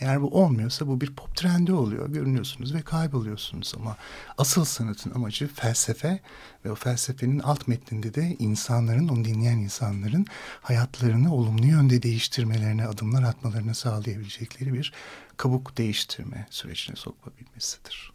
[0.00, 2.08] Eğer bu olmuyorsa bu bir pop trendi oluyor.
[2.08, 3.96] Görünüyorsunuz ve kayboluyorsunuz ama
[4.38, 6.20] asıl sanatın amacı felsefe
[6.64, 10.26] ve o felsefenin alt metninde de insanların, onu dinleyen insanların
[10.60, 14.92] hayatlarını olumlu yönde değiştirmelerine, adımlar atmalarını sağlayabilecekleri bir
[15.36, 18.11] kabuk değiştirme sürecine sokmabilmesidir.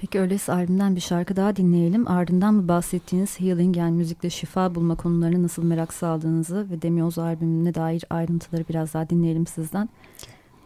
[0.00, 2.08] Peki öyleyse albümden bir şarkı daha dinleyelim.
[2.08, 7.74] Ardından mı bahsettiğiniz healing yani müzikle şifa bulma konularına nasıl merak saldığınızı ve Demioz albümüne
[7.74, 9.88] dair ayrıntıları biraz daha dinleyelim sizden.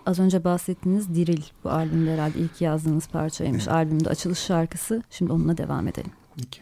[0.06, 3.64] Az önce bahsettiğiniz Diril bu albümde herhalde ilk yazdığınız parçaymış.
[3.64, 3.76] Evet.
[3.76, 5.02] Albümde açılış şarkısı.
[5.10, 6.10] Şimdi onunla devam edelim.
[6.36, 6.60] Peki.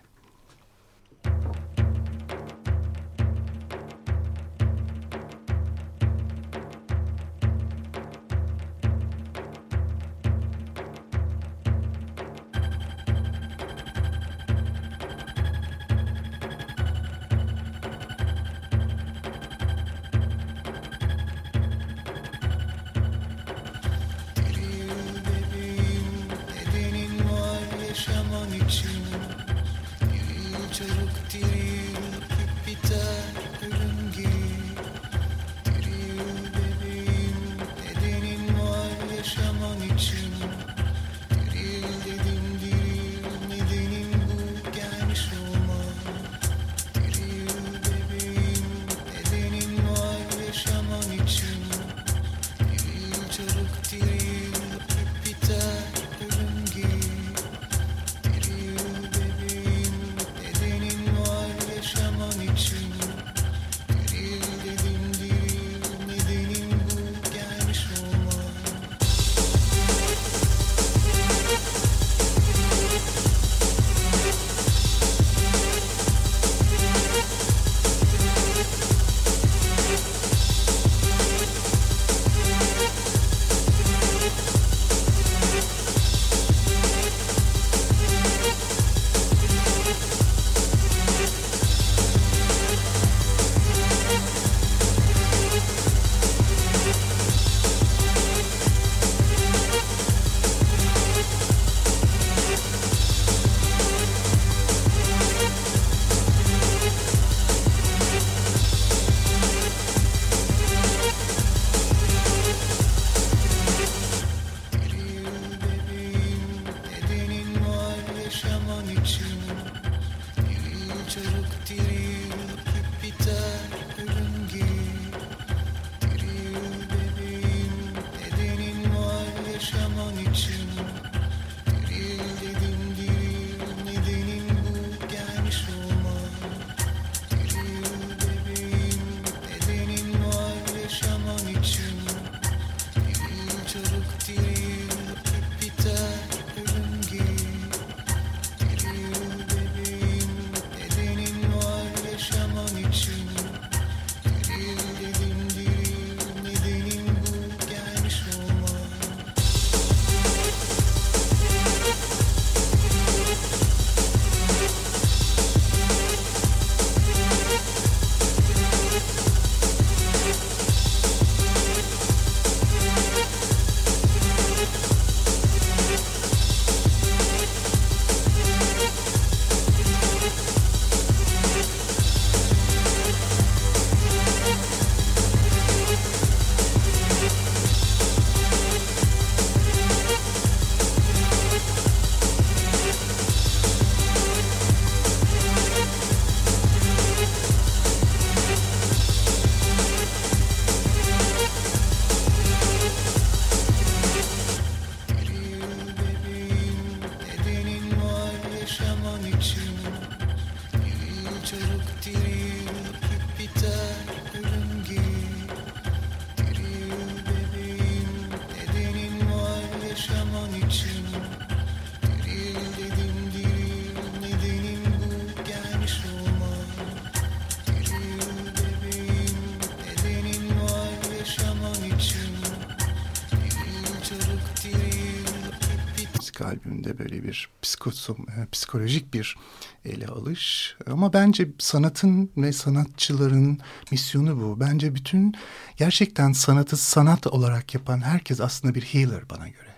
[238.53, 239.37] Psikolojik bir
[239.85, 240.77] ele alış.
[240.87, 243.59] Ama bence sanatın ve sanatçıların
[243.91, 244.61] misyonu bu.
[244.61, 245.35] Bence bütün
[245.77, 249.73] gerçekten sanatı sanat olarak yapan herkes aslında bir healer bana göre.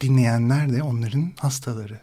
[0.00, 2.00] Dinleyenler de onların hastaları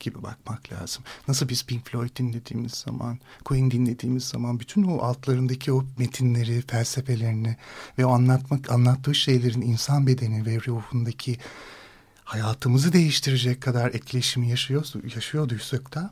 [0.00, 1.04] gibi bakmak lazım.
[1.28, 7.56] Nasıl biz Pink Floyd dinlediğimiz zaman, Queen dinlediğimiz zaman bütün o altlarındaki o metinleri, felsefelerini
[7.98, 11.36] ve o anlatmak anlattığı şeylerin insan bedeni ve ruhundaki
[12.30, 16.10] hayatımızı değiştirecek kadar etkileşimi yaşıyor, yaşıyorduysak da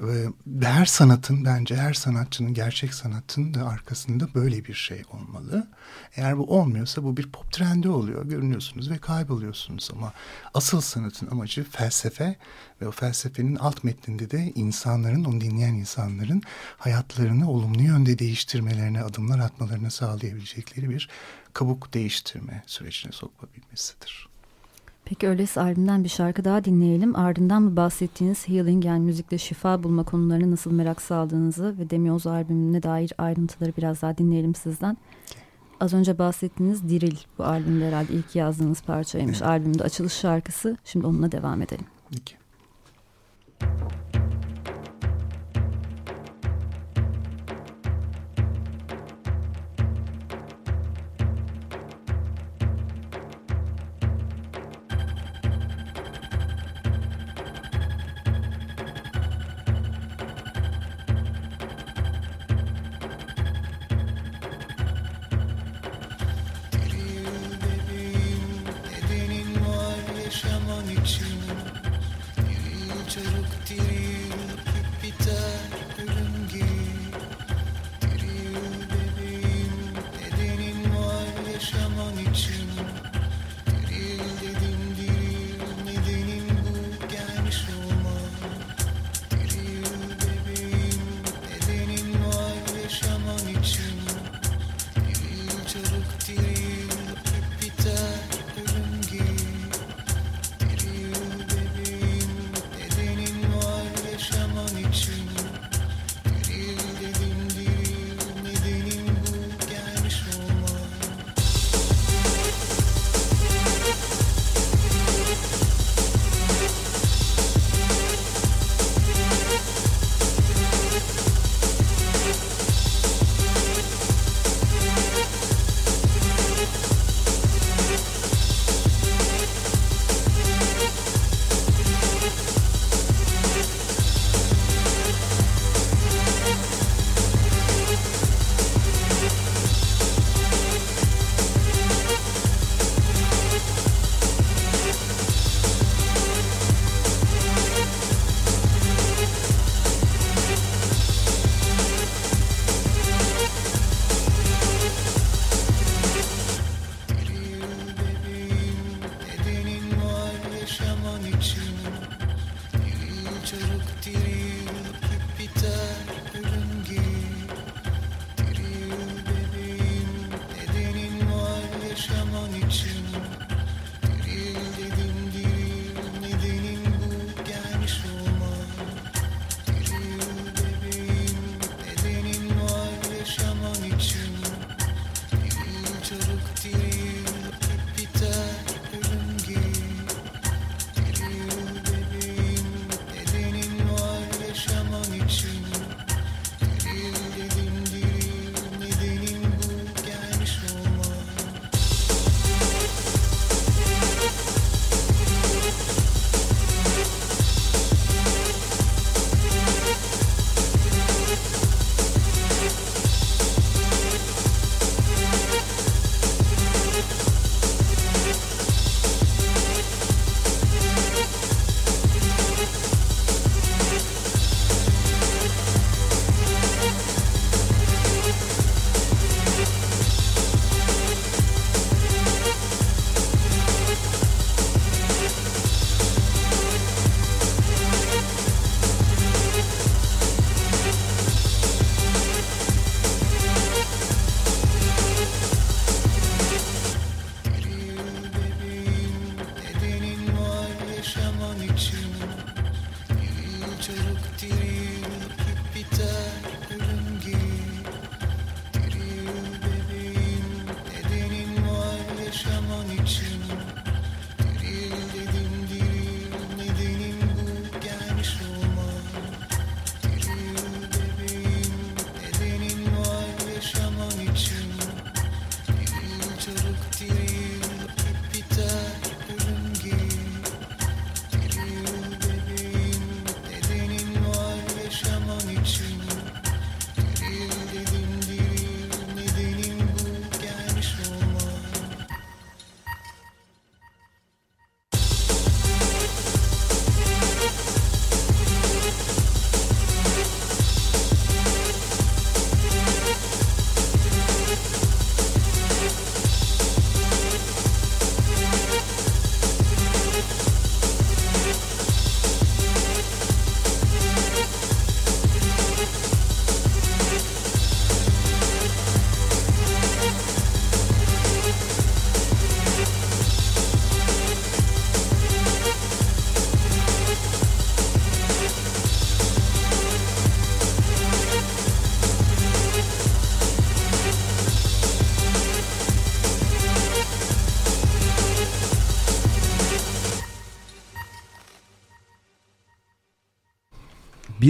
[0.00, 5.68] ve her sanatın bence her sanatçının gerçek sanatın da arkasında böyle bir şey olmalı.
[6.16, 8.26] Eğer bu olmuyorsa bu bir pop trendi oluyor.
[8.26, 10.12] Görünüyorsunuz ve kayboluyorsunuz ama
[10.54, 12.36] asıl sanatın amacı felsefe
[12.82, 16.42] ve o felsefenin alt metninde de insanların, onu dinleyen insanların
[16.78, 21.08] hayatlarını olumlu yönde değiştirmelerine, adımlar atmalarını sağlayabilecekleri bir
[21.52, 24.29] kabuk değiştirme sürecine sokulabilmesidir.
[25.04, 27.16] Peki öyleyse albümden bir şarkı daha dinleyelim.
[27.16, 32.82] Ardından mı bahsettiğiniz healing yani müzikle şifa bulma konularına nasıl merak saldığınızı ve Demioz albümüne
[32.82, 34.96] dair ayrıntıları biraz daha dinleyelim sizden.
[35.80, 39.38] Az önce bahsettiğiniz Diril bu albümde herhalde ilk yazdığınız parçaymış.
[39.38, 39.50] Evet.
[39.50, 40.76] Albümde açılış şarkısı.
[40.84, 41.86] Şimdi onunla devam edelim.
[42.10, 42.34] Peki.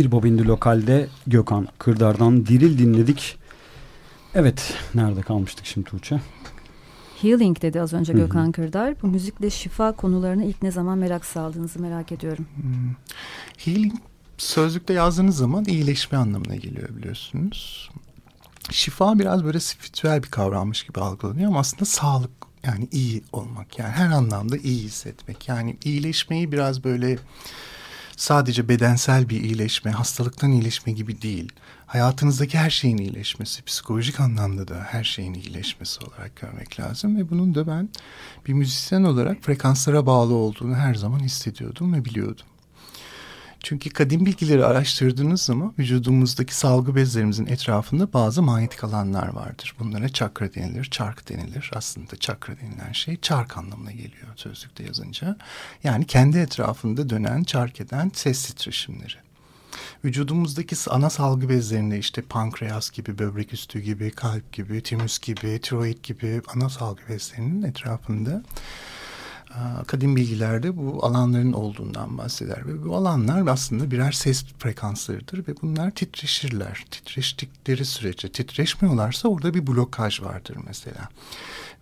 [0.00, 3.38] Bir bobindi lokalde Gökhan Kırdar'dan Diril dinledik.
[4.34, 6.20] Evet, nerede kalmıştık şimdi Tuğçe?
[7.22, 8.20] Healing dedi az önce Hı hı.
[8.20, 9.02] Gökhan Kırdar.
[9.02, 12.46] Bu müzikle şifa konularına ilk ne zaman merak saldığınızı merak ediyorum.
[12.56, 12.94] Hmm.
[13.58, 13.92] Healing
[14.38, 17.90] sözlükte yazdığınız zaman iyileşme anlamına geliyor biliyorsunuz.
[18.70, 22.30] Şifa biraz böyle spiritüel bir kavrammış gibi algılanıyor ama aslında sağlık
[22.64, 25.48] yani iyi olmak yani her anlamda iyi hissetmek.
[25.48, 27.18] Yani iyileşmeyi biraz böyle
[28.20, 31.52] sadece bedensel bir iyileşme, hastalıktan iyileşme gibi değil.
[31.86, 37.16] Hayatınızdaki her şeyin iyileşmesi, psikolojik anlamda da her şeyin iyileşmesi olarak görmek lazım.
[37.16, 37.88] Ve bunun da ben
[38.46, 42.46] bir müzisyen olarak frekanslara bağlı olduğunu her zaman hissediyordum ve biliyordum.
[43.62, 49.74] Çünkü kadim bilgileri araştırdığınız zaman vücudumuzdaki salgı bezlerimizin etrafında bazı manyetik alanlar vardır.
[49.78, 51.70] Bunlara çakra denilir, çark denilir.
[51.74, 55.36] Aslında çakra denilen şey çark anlamına geliyor sözlükte yazınca.
[55.84, 59.14] Yani kendi etrafında dönen, çark eden ses titreşimleri.
[60.04, 65.98] Vücudumuzdaki ana salgı bezlerinde işte pankreas gibi, böbrek üstü gibi, kalp gibi, timüs gibi, tiroid
[66.02, 68.42] gibi ana salgı bezlerinin etrafında
[69.86, 75.90] kadim bilgilerde bu alanların olduğundan bahseder ve bu alanlar aslında birer ses frekanslarıdır ve bunlar
[75.90, 76.84] titreşirler.
[76.90, 81.08] Titreştikleri sürece titreşmiyorlarsa orada bir blokaj vardır mesela.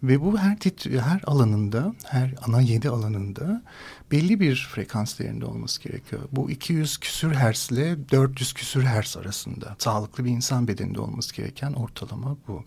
[0.03, 3.63] Ve bu her tit her alanında, her ana yedi alanında
[4.11, 6.23] belli bir frekans değerinde olması gerekiyor.
[6.33, 11.73] Bu 200 küsür hertz ile 400 küsür hertz arasında sağlıklı bir insan bedeninde olması gereken
[11.73, 12.65] ortalama bu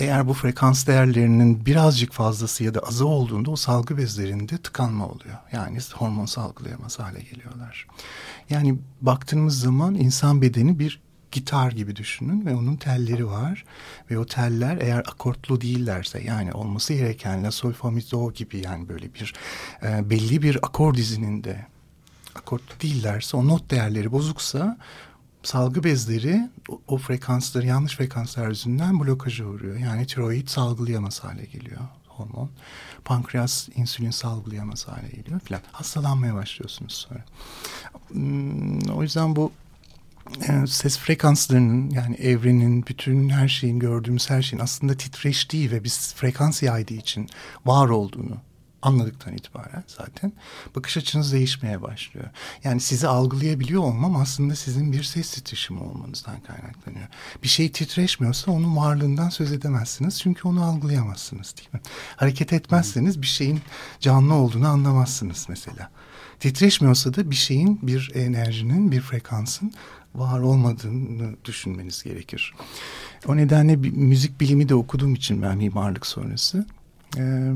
[0.00, 5.36] eğer bu frekans değerlerinin birazcık fazlası ya da azı olduğunda o salgı bezlerinde tıkanma oluyor.
[5.52, 7.86] Yani hormon salgılayamaz hale geliyorlar.
[8.50, 11.00] Yani baktığımız zaman insan bedeni bir
[11.32, 13.64] gitar gibi düşünün ve onun telleri var
[14.10, 18.62] ve o teller eğer akortlu değillerse yani olması gereken la sol fa mi do gibi
[18.64, 19.34] yani böyle bir
[19.82, 21.66] e, belli bir akor dizininde
[22.34, 24.78] akortlu değillerse o not değerleri bozuksa
[25.42, 29.76] salgı bezleri o, o frekansları yanlış frekanslar yüzünden blokaja uğruyor.
[29.76, 32.50] Yani tiroid salgılayamaz hale geliyor hormon.
[33.04, 35.62] Pankreas insülin salgılayamaz hale geliyor filan.
[35.72, 37.24] Hastalanmaya başlıyorsunuz sonra.
[38.08, 39.52] Hmm, o yüzden bu
[40.48, 46.14] e, ses frekanslarının yani evrenin bütün her şeyin gördüğümüz her şeyin aslında titreştiği ve biz
[46.14, 47.28] frekans yaydığı için
[47.66, 48.36] var olduğunu
[48.82, 50.32] anladıktan itibaren zaten
[50.76, 52.26] bakış açınız değişmeye başlıyor.
[52.64, 57.08] Yani sizi algılayabiliyor olmam aslında sizin bir ses titreşimi olmanızdan kaynaklanıyor.
[57.42, 61.80] Bir şey titreşmiyorsa onun varlığından söz edemezsiniz çünkü onu algılayamazsınız değil mi?
[62.16, 63.60] Hareket etmezseniz bir şeyin
[64.00, 65.90] canlı olduğunu anlamazsınız mesela.
[66.40, 69.72] Titreşmiyorsa da bir şeyin, bir enerjinin, bir frekansın
[70.14, 72.54] var olmadığını düşünmeniz gerekir.
[73.26, 76.66] O nedenle müzik bilimi de okuduğum için ben mimarlık sonrası
[77.16, 77.52] e,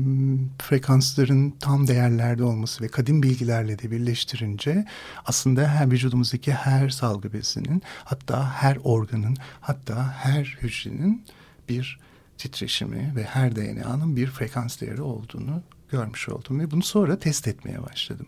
[0.61, 4.85] frekansların tam değerlerde olması ve kadim bilgilerle de birleştirince
[5.25, 11.23] aslında her vücudumuzdaki her salgı bezinin hatta her organın hatta her hücrenin
[11.69, 11.99] bir
[12.37, 17.83] titreşimi ve her DNA'nın bir frekans değeri olduğunu görmüş oldum ve bunu sonra test etmeye
[17.83, 18.27] başladım.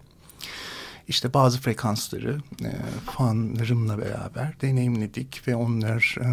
[1.08, 2.72] İşte bazı frekansları e,
[3.06, 6.28] fanlarımla beraber deneyimledik ve onlar e,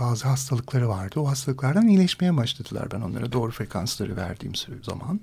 [0.00, 1.20] bazı hastalıkları vardı.
[1.20, 4.52] O hastalıklardan iyileşmeye başladılar ben onlara doğru frekansları verdiğim
[4.82, 5.20] zaman.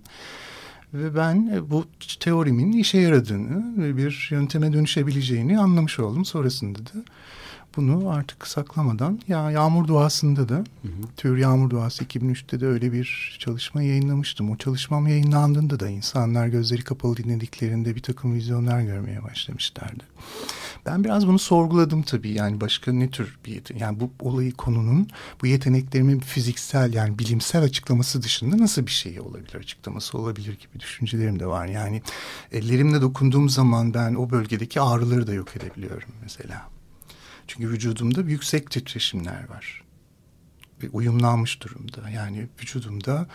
[0.93, 1.85] Ve ben e, bu
[2.19, 6.25] teorimin işe yaradığını ve bir yönteme dönüşebileceğini anlamış oldum.
[6.25, 7.03] Sonrasında da
[7.75, 10.91] bunu artık saklamadan ya Yağmur Duası'nda da hı hı.
[11.17, 14.51] Tür Yağmur Duası 2003'te de öyle bir çalışma yayınlamıştım.
[14.51, 20.03] O çalışmam yayınlandığında da insanlar gözleri kapalı dinlediklerinde bir takım vizyonlar görmeye başlamışlardı.
[20.85, 25.07] Ben biraz bunu sorguladım tabii yani başka ne tür bir yetenek yani bu olayı konunun
[25.41, 31.39] bu yeteneklerimin fiziksel yani bilimsel açıklaması dışında nasıl bir şey olabilir açıklaması olabilir gibi düşüncelerim
[31.39, 31.65] de var.
[31.65, 32.01] Yani
[32.51, 36.69] ellerimle dokunduğum zaman ben o bölgedeki ağrıları da yok edebiliyorum mesela.
[37.53, 39.83] Çünkü vücudumda yüksek titreşimler var.
[40.83, 42.09] Ve uyumlanmış durumda.
[42.09, 43.27] Yani vücudumda...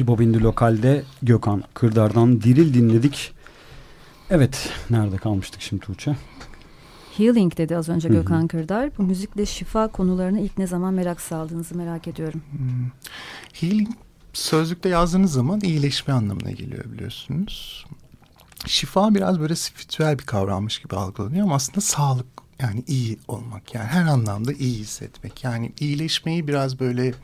[0.00, 3.32] Bir bobindi lokalde Gökhan Kırdar'dan Diril dinledik.
[4.30, 6.16] Evet, nerede kalmıştık şimdi Tuğçe?
[7.16, 8.90] Healing dedi az önce Gökhan Kırdar.
[8.98, 12.42] Bu müzikle şifa konularına ilk ne zaman merak saldığınızı merak ediyorum.
[12.50, 12.90] Hmm.
[13.52, 13.88] Healing
[14.32, 17.86] sözlükte yazdığınız zaman iyileşme anlamına geliyor biliyorsunuz.
[18.66, 22.26] Şifa biraz böyle spiritüel bir kavrammış gibi algılanıyor ama aslında sağlık
[22.58, 25.44] yani iyi olmak yani her anlamda iyi hissetmek.
[25.44, 27.14] Yani iyileşmeyi biraz böyle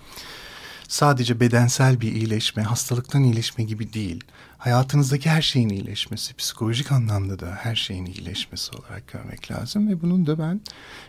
[0.89, 4.24] sadece bedensel bir iyileşme, hastalıktan iyileşme gibi değil.
[4.59, 9.89] Hayatınızdaki her şeyin iyileşmesi, psikolojik anlamda da her şeyin iyileşmesi olarak görmek lazım.
[9.89, 10.61] Ve bunun da ben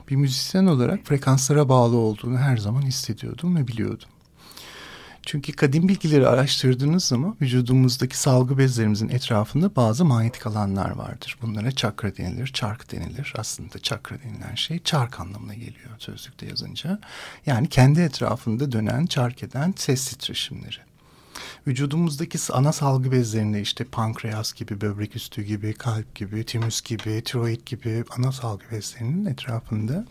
[0.09, 4.09] bir müzisyen olarak frekanslara bağlı olduğunu her zaman hissediyordum ve biliyordum.
[5.27, 11.37] Çünkü kadim bilgileri araştırdığınız zaman vücudumuzdaki salgı bezlerimizin etrafında bazı manyetik alanlar vardır.
[11.41, 13.33] Bunlara çakra denilir, çark denilir.
[13.37, 16.99] Aslında çakra denilen şey çark anlamına geliyor sözlükte yazınca.
[17.45, 20.77] Yani kendi etrafında dönen, çark eden ses titreşimleri.
[21.67, 27.61] Vücudumuzdaki ana salgı bezlerinde işte pankreas gibi, böbrek üstü gibi, kalp gibi, timüs gibi, tiroid
[27.65, 30.05] gibi ana salgı bezlerinin etrafında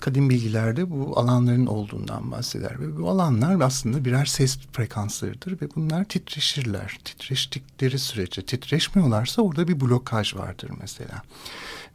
[0.00, 6.04] kadim bilgilerde bu alanların olduğundan bahseder ve bu alanlar aslında birer ses frekanslarıdır ve bunlar
[6.04, 6.98] titreşirler.
[7.04, 11.22] Titreştikleri sürece titreşmiyorlarsa orada bir blokaj vardır mesela.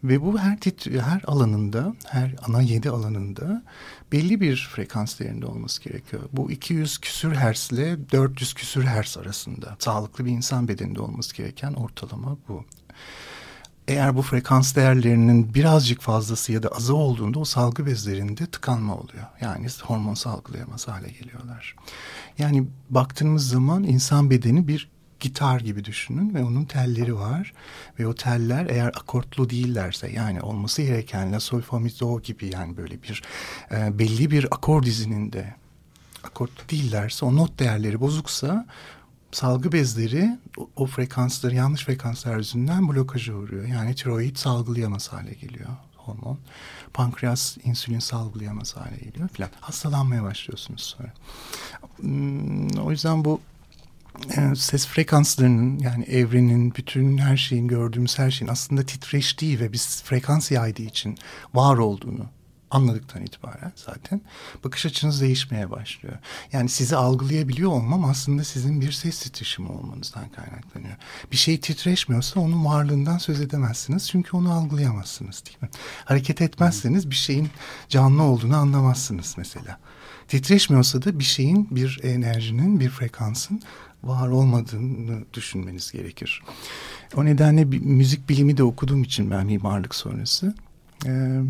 [0.04, 3.64] Ve bu her titre, her alanında, her ana yedi alanında
[4.12, 6.24] belli bir frekans değerinde olması gerekiyor.
[6.34, 11.74] Bu 200 küsür hertz ile 400 küsür hertz arasında sağlıklı bir insan bedeninde olması gereken
[11.74, 12.66] ortalama bu
[13.88, 19.26] eğer bu frekans değerlerinin birazcık fazlası ya da azı olduğunda o salgı bezlerinde tıkanma oluyor.
[19.42, 21.76] Yani hormon salgılayamaz hale geliyorlar.
[22.38, 27.54] Yani baktığımız zaman insan bedeni bir gitar gibi düşünün ve onun telleri var
[28.00, 32.54] ve o teller eğer akortlu değillerse yani olması gereken la sol fa mi do gibi
[32.54, 33.24] yani böyle bir
[33.72, 35.56] e, belli bir akor dizininde
[36.24, 38.66] akort değillerse o not değerleri bozuksa
[39.34, 43.66] salgı bezleri o, o frekansları yanlış frekanslar yüzünden blokaja uğruyor.
[43.68, 46.40] Yani tiroid salgılayamaz hale geliyor hormon.
[46.94, 49.50] Pankreas insülin salgılayamaz hale geliyor filan.
[49.62, 51.14] Hastalanmaya başlıyorsunuz sonra.
[52.00, 53.42] Hmm, o yüzden bu
[54.38, 60.04] e, ses frekanslarının yani evrenin bütün her şeyin gördüğümüz her şeyin aslında titreştiği ve biz
[60.04, 61.18] frekans yaydığı için
[61.54, 62.26] var olduğunu
[62.74, 64.22] anladıktan itibaren zaten
[64.64, 66.16] bakış açınız değişmeye başlıyor.
[66.52, 70.96] Yani sizi algılayabiliyor olmam aslında sizin bir ses titreşimi olmanızdan kaynaklanıyor.
[71.32, 75.70] Bir şey titreşmiyorsa onun varlığından söz edemezsiniz çünkü onu algılayamazsınız değil mi?
[76.06, 77.50] Hareket etmezseniz bir şeyin
[77.90, 79.80] canlı olduğunu anlamazsınız mesela.
[80.28, 83.62] Titreşmiyorsa da bir şeyin, bir enerjinin, bir frekansın
[84.04, 86.44] var olmadığını düşünmeniz gerekir.
[87.16, 90.56] O nedenle müzik bilimi de okuduğum için ben mimarlık sonrası
[91.06, 91.42] e,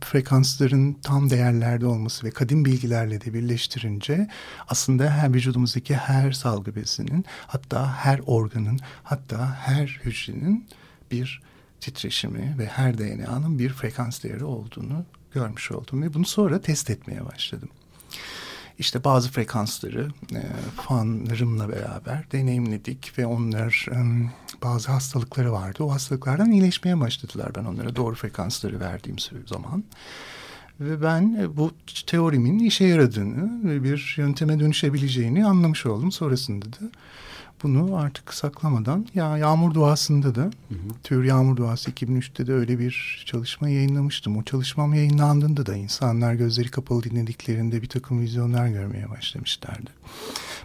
[0.00, 4.28] frekansların tam değerlerde olması ve kadim bilgilerle de birleştirince
[4.68, 10.66] aslında her vücudumuzdaki her salgı bezinin hatta her organın hatta her hücrenin
[11.10, 11.42] bir
[11.80, 17.26] titreşimi ve her DNA'nın bir frekans değeri olduğunu görmüş oldum ve bunu sonra test etmeye
[17.26, 17.68] başladım.
[18.78, 20.42] İşte bazı frekansları e,
[20.76, 23.98] fanlarımla beraber deneyimledik ve onlar e,
[24.62, 25.84] bazı hastalıkları vardı.
[25.84, 29.16] O hastalıklardan iyileşmeye başladılar ben onlara doğru frekansları verdiğim
[29.46, 29.84] zaman.
[30.80, 31.70] Ve ben e, bu
[32.06, 36.12] teorimin işe yaradığını ve bir yönteme dönüşebileceğini anlamış oldum.
[36.12, 36.90] Sonrasında da
[37.62, 40.78] bunu artık saklamadan ya Yağmur Duası'nda da hı hı.
[41.04, 44.36] Tür Yağmur Duası 2003'te de öyle bir çalışma yayınlamıştım.
[44.36, 49.90] O çalışmam yayınlandığında da insanlar gözleri kapalı dinlediklerinde bir takım vizyonlar görmeye başlamışlardı.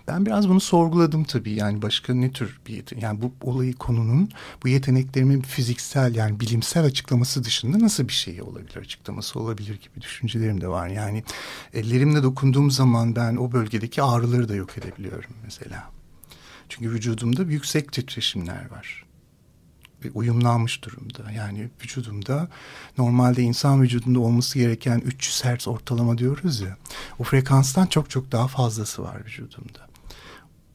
[0.08, 4.30] Ben biraz bunu sorguladım tabii yani başka ne tür bir yetenek yani bu olayı konunun
[4.64, 10.62] bu yeteneklerimin fiziksel yani bilimsel açıklaması dışında nasıl bir şey olabilir açıklaması olabilir gibi düşüncelerim
[10.62, 10.88] de var.
[10.88, 11.24] Yani
[11.74, 15.97] ellerimle dokunduğum zaman ben o bölgedeki ağrıları da yok edebiliyorum mesela.
[16.70, 19.04] Çünkü vücudumda yüksek titreşimler var.
[20.06, 21.32] Ve uyumlanmış durumda.
[21.32, 22.50] Yani vücudumda
[22.98, 26.78] normalde insan vücudunda olması gereken 300 Hz ortalama diyoruz ya.
[27.20, 29.88] O frekanstan çok çok daha fazlası var vücudumda.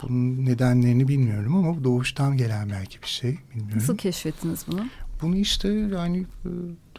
[0.03, 3.38] Bunun nedenlerini bilmiyorum ama doğuştan gelen belki bir şey.
[3.55, 3.78] Bilmiyorum.
[3.78, 4.86] Nasıl keşfettiniz bunu?
[5.22, 6.51] Bunu işte yani e,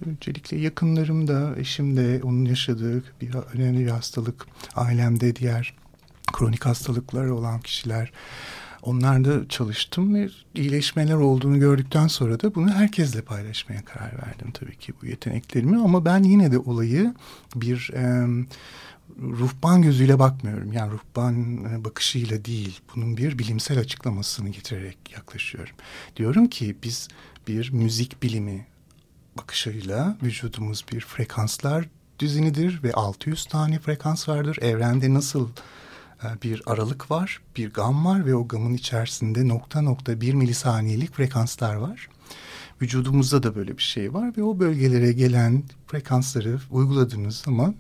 [0.10, 5.74] öncelikle yakınlarım da eşim de onun yaşadığı bir önemli bir hastalık ailemde diğer
[6.34, 8.12] kronik hastalıkları olan kişiler
[8.84, 14.94] Onlarda çalıştım ve iyileşmeler olduğunu gördükten sonra da bunu herkesle paylaşmaya karar verdim tabii ki
[15.02, 15.78] bu yeteneklerimi.
[15.78, 17.14] Ama ben yine de olayı
[17.56, 18.28] bir e,
[19.22, 20.74] ruhban gözüyle bakmıyorum.
[20.74, 25.76] Yani ruhban bakışıyla değil, bunun bir bilimsel açıklamasını getirerek yaklaşıyorum.
[26.16, 27.08] Diyorum ki biz
[27.48, 28.66] bir müzik bilimi
[29.38, 34.58] bakışıyla vücudumuz bir frekanslar düzenidir ve 600 tane frekans vardır.
[34.62, 35.50] Evrende nasıl
[36.44, 41.76] bir aralık var, bir gam var ve o gamın içerisinde nokta nokta bir milisaniyelik frekanslar
[41.76, 42.10] var.
[42.82, 47.76] Vücudumuzda da böyle bir şey var ve o bölgelere gelen frekansları uyguladığınız zaman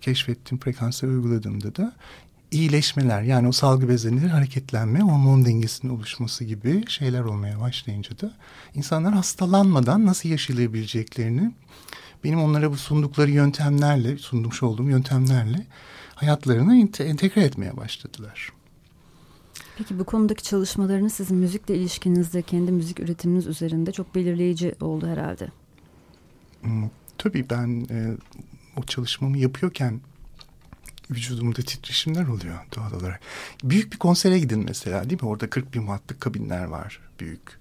[0.00, 1.92] keşfettiğim frekansları uyguladığımda da
[2.50, 8.32] iyileşmeler yani o salgı bezlerinde hareketlenme, hormon dengesinin oluşması gibi şeyler olmaya başlayınca da
[8.74, 11.52] insanlar hastalanmadan nasıl yaşayabileceklerini
[12.24, 15.66] benim onlara bu sundukları yöntemlerle, sundurmuş olduğum yöntemlerle
[16.20, 18.52] hayatlarına entegre etmeye başladılar.
[19.78, 25.48] Peki bu konudaki çalışmalarınız sizin müzikle ilişkinizde, kendi müzik üretiminiz üzerinde çok belirleyici oldu herhalde.
[26.62, 28.16] Hmm, tabii ben e,
[28.76, 30.00] o çalışmamı yapıyorken
[31.10, 33.20] vücudumda titreşimler oluyor doğal olarak.
[33.64, 35.28] Büyük bir konsere gidin mesela değil mi?
[35.28, 37.60] Orada 40 bin wattlık kabinler var büyük.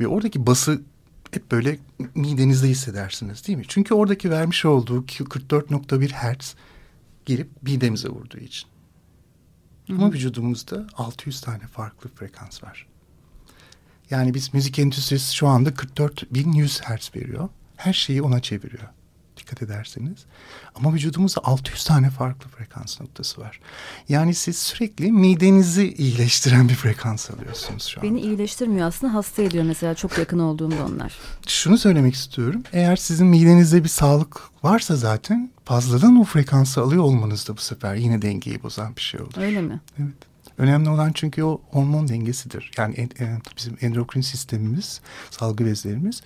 [0.00, 0.82] Ve oradaki bası
[1.30, 1.78] hep böyle
[2.14, 3.64] midenizde hissedersiniz değil mi?
[3.68, 6.54] Çünkü oradaki vermiş olduğu 44.1 Hz
[7.26, 8.68] girip midemize vurduğu için.
[9.86, 9.96] Hı-hı.
[9.96, 12.86] Ama vücudumuzda 600 tane farklı frekans var.
[14.10, 17.48] Yani biz müzik endüstrisi şu anda 44.100 Hz veriyor.
[17.76, 18.88] Her şeyi ona çeviriyor
[19.36, 20.24] dikkat ederseniz.
[20.74, 23.60] Ama vücudumuzda 600 tane farklı frekans noktası var.
[24.08, 28.10] Yani siz sürekli midenizi iyileştiren bir frekans alıyorsunuz şu anda.
[28.10, 31.18] Beni iyileştirmiyor aslında hasta ediyor mesela çok yakın olduğumda onlar.
[31.46, 32.62] Şunu söylemek istiyorum.
[32.72, 37.94] Eğer sizin midenizde bir sağlık varsa zaten fazladan o frekansı alıyor olmanız da bu sefer
[37.94, 39.32] yine dengeyi bozan bir şey olur.
[39.36, 39.80] Öyle mi?
[39.98, 40.14] Evet.
[40.58, 42.70] Önemli olan çünkü o hormon dengesidir.
[42.78, 45.00] Yani en, en, bizim endokrin sistemimiz,
[45.30, 46.22] salgı bezlerimiz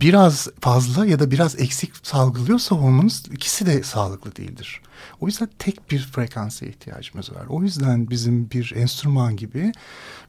[0.00, 4.80] biraz fazla ya da biraz eksik salgılıyorsa hormonunuz ikisi de sağlıklı değildir.
[5.20, 7.46] O yüzden tek bir frekansa ihtiyacımız var.
[7.48, 9.72] O yüzden bizim bir enstrüman gibi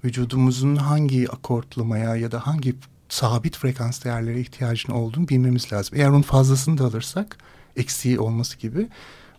[0.03, 2.75] vücudumuzun hangi akortlamaya ya da hangi
[3.11, 5.97] sabit frekans değerlere ihtiyacın olduğunu bilmemiz lazım.
[5.97, 7.37] Eğer onun fazlasını da alırsak
[7.75, 8.89] eksiği olması gibi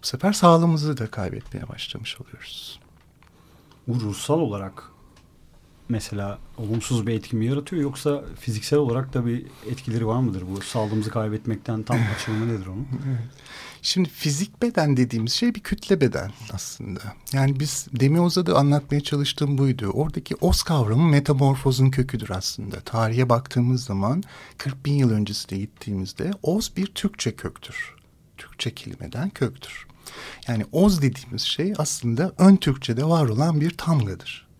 [0.02, 2.80] bu sefer sağlığımızı da kaybetmeye başlamış oluyoruz.
[3.88, 4.91] Bu ruhsal olarak
[5.88, 10.60] mesela olumsuz bir etki mi yaratıyor yoksa fiziksel olarak da bir etkileri var mıdır bu
[10.60, 12.86] sağlığımızı kaybetmekten tam açılımı nedir onun?
[13.82, 17.00] Şimdi fizik beden dediğimiz şey bir kütle beden aslında.
[17.32, 19.86] Yani biz Demioz'a da anlatmaya çalıştığım buydu.
[19.86, 22.80] Oradaki os kavramı metamorfozun köküdür aslında.
[22.80, 24.22] Tarihe baktığımız zaman
[24.58, 27.94] 40 bin yıl öncesine gittiğimizde oz bir Türkçe köktür.
[28.36, 29.86] Türkçe kelimeden köktür.
[30.48, 34.51] Yani oz dediğimiz şey aslında ön Türkçe'de var olan bir tamgadır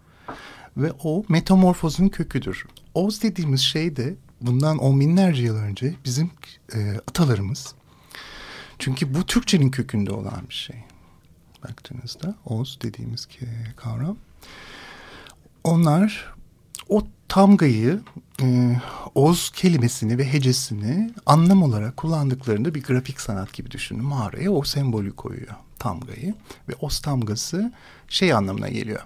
[0.77, 2.67] ve o metamorfozun köküdür.
[2.95, 6.31] Oz dediğimiz şey de bundan on binlerce yıl önce bizim
[6.75, 7.75] e, atalarımız.
[8.79, 10.77] Çünkü bu Türkçenin kökünde olan bir şey.
[11.65, 13.29] Baktığınızda Oz dediğimiz
[13.77, 14.17] kavram.
[15.65, 16.35] Onlar
[16.89, 18.01] o tamgayı,
[18.43, 18.77] e,
[19.15, 24.05] Oz kelimesini ve hecesini anlam olarak kullandıklarında bir grafik sanat gibi düşünün.
[24.05, 26.35] Mağaraya o sembolü koyuyor tamgayı
[26.69, 27.73] ve Oz tamgası
[28.09, 29.01] şey anlamına geliyor.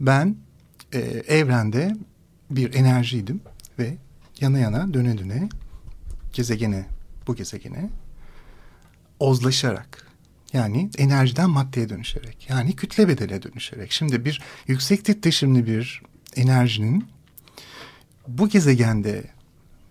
[0.00, 0.36] Ben
[0.94, 1.96] e, evrende
[2.50, 3.40] bir enerjiydim
[3.78, 3.96] ve
[4.40, 5.48] yana yana döne döne
[6.32, 6.86] gezegene
[7.26, 7.90] bu gezegene
[9.20, 10.04] ozlaşarak
[10.52, 12.46] Yani enerjiden maddeye dönüşerek.
[12.50, 13.92] Yani kütle bedele dönüşerek.
[13.92, 16.02] Şimdi bir yüksek titreşimli bir
[16.36, 17.04] enerjinin
[18.28, 19.24] bu gezegende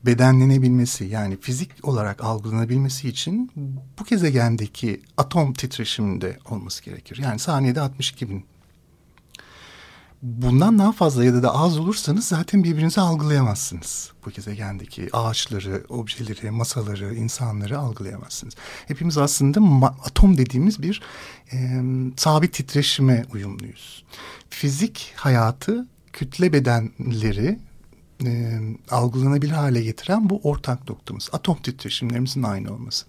[0.06, 3.52] bedenlenebilmesi yani fizik olarak algılanabilmesi için
[4.00, 7.20] bu gezegendeki atom titreşiminde olması gerekir.
[7.24, 8.46] Yani saniyede 62 bin.
[10.24, 14.12] Bundan daha fazla ya da da az olursanız zaten birbirinizi algılayamazsınız.
[14.26, 18.54] Bu gezegendeki ağaçları, objeleri, masaları, insanları algılayamazsınız.
[18.88, 19.60] Hepimiz aslında
[20.06, 21.02] atom dediğimiz bir
[21.54, 21.82] e,
[22.18, 24.04] sabit titreşime uyumluyuz.
[24.50, 27.60] Fizik hayatı kütle bedenleri
[28.26, 28.60] e,
[28.92, 31.30] algılanabilir hale getiren bu ortak noktamız.
[31.34, 33.06] Atom titreşimlerimizin aynı olması.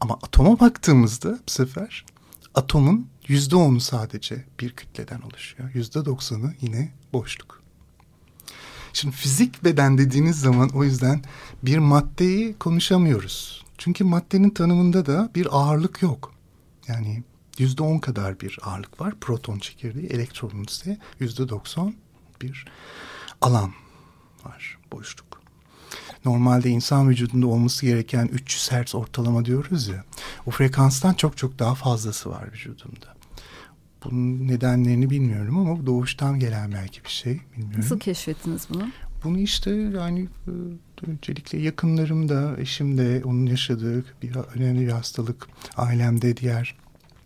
[0.00, 2.04] Ama atoma baktığımızda bu sefer
[2.54, 5.70] atomun yüzde onu sadece bir kütleden oluşuyor.
[5.74, 7.62] Yüzde doksanı yine boşluk.
[8.92, 11.22] Şimdi fizik beden dediğiniz zaman o yüzden
[11.62, 13.64] bir maddeyi konuşamıyoruz.
[13.78, 16.34] Çünkü maddenin tanımında da bir ağırlık yok.
[16.88, 17.22] Yani
[17.58, 19.14] yüzde on kadar bir ağırlık var.
[19.20, 21.94] Proton çekirdeği, elektronun ise yüzde doksan
[22.42, 22.66] bir
[23.40, 23.72] alan
[24.44, 25.26] var, boşluk.
[26.24, 30.04] Normalde insan vücudunda olması gereken 300 Hz ortalama diyoruz ya.
[30.46, 33.15] O frekanstan çok çok daha fazlası var vücudumda.
[34.10, 37.40] Bunun nedenlerini bilmiyorum ama bu doğuştan gelen belki bir şey.
[37.56, 37.80] Bilmiyorum.
[37.80, 38.88] Nasıl keşfettiniz bunu?
[39.24, 40.52] Bunu işte yani e,
[41.10, 45.48] öncelikle yakınlarım da eşim de onun yaşadığı bir önemli bir hastalık.
[45.76, 46.74] Ailemde diğer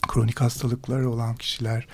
[0.09, 1.87] kronik hastalıkları olan kişiler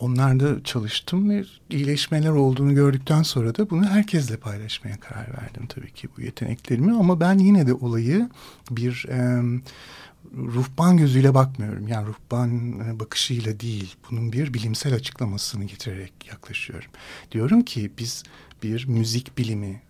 [0.00, 6.08] Onlarda çalıştım ve iyileşmeler olduğunu gördükten sonra da bunu herkesle paylaşmaya karar verdim tabii ki
[6.16, 6.92] bu yeteneklerimi.
[6.92, 8.28] Ama ben yine de olayı
[8.70, 9.42] bir e,
[10.36, 11.88] ruhban gözüyle bakmıyorum.
[11.88, 16.90] Yani ruhban bakışıyla değil, bunun bir bilimsel açıklamasını getirerek yaklaşıyorum.
[17.32, 18.22] Diyorum ki biz
[18.62, 19.82] bir müzik bilimi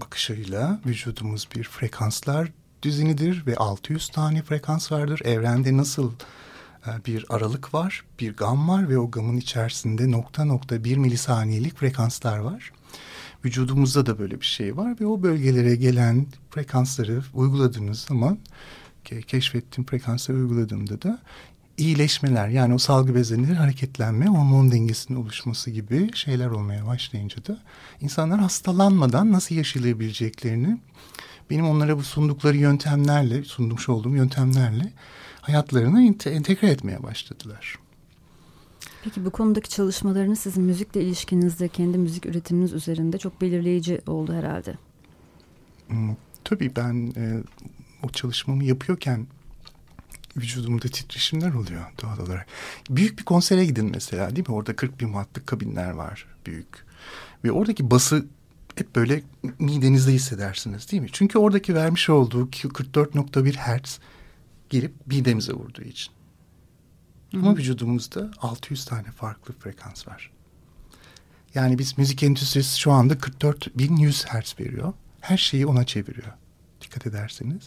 [0.00, 2.52] bakışıyla vücudumuz bir frekanslar
[2.82, 5.20] düzenidir ve 600 tane frekans vardır.
[5.24, 6.12] Evrende nasıl
[6.86, 11.78] e, bir aralık var, bir gam var ve o gamın içerisinde nokta nokta bir milisaniyelik
[11.78, 12.72] frekanslar var.
[13.44, 18.38] Vücudumuzda da böyle bir şey var ve o bölgelere gelen frekansları uyguladığınız zaman
[19.04, 21.18] keşfettiğim frekansları uyguladığımda da
[21.76, 27.58] iyileşmeler yani o salgı bezlerinin hareketlenme, hormon dengesinin oluşması gibi şeyler olmaya başlayınca da
[28.00, 30.78] insanlar hastalanmadan nasıl yaşayabileceklerini
[31.50, 34.92] benim onlara bu sundukları yöntemlerle, sunmuş olduğum yöntemlerle
[35.40, 37.78] hayatlarına entegre etmeye başladılar.
[39.04, 44.74] Peki bu konudaki çalışmalarınız sizin müzikle ilişkinizde, kendi müzik üretiminiz üzerinde çok belirleyici oldu herhalde.
[45.88, 47.42] Hmm, tabii ben e,
[48.02, 49.26] o çalışmamı yapıyorken
[50.36, 52.46] vücudumda titreşimler oluyor doğal olarak.
[52.90, 54.54] Büyük bir konsere gidin mesela değil mi?
[54.54, 56.86] Orada 40 bin wattlık kabinler var büyük.
[57.44, 58.26] Ve oradaki bası
[58.74, 59.22] hep böyle
[59.58, 61.08] midenizde hissedersiniz değil mi?
[61.12, 63.98] Çünkü oradaki vermiş olduğu 44.1 Hz
[64.70, 66.12] gelip midemize vurduğu için.
[67.30, 67.40] Hı-hı.
[67.40, 70.30] Ama vücudumuzda 600 tane farklı frekans var.
[71.54, 74.92] Yani biz müzik endüstrisi şu anda 44.100 Hz veriyor.
[75.20, 76.32] Her şeyi ona çeviriyor
[76.80, 77.62] dikkat ederseniz.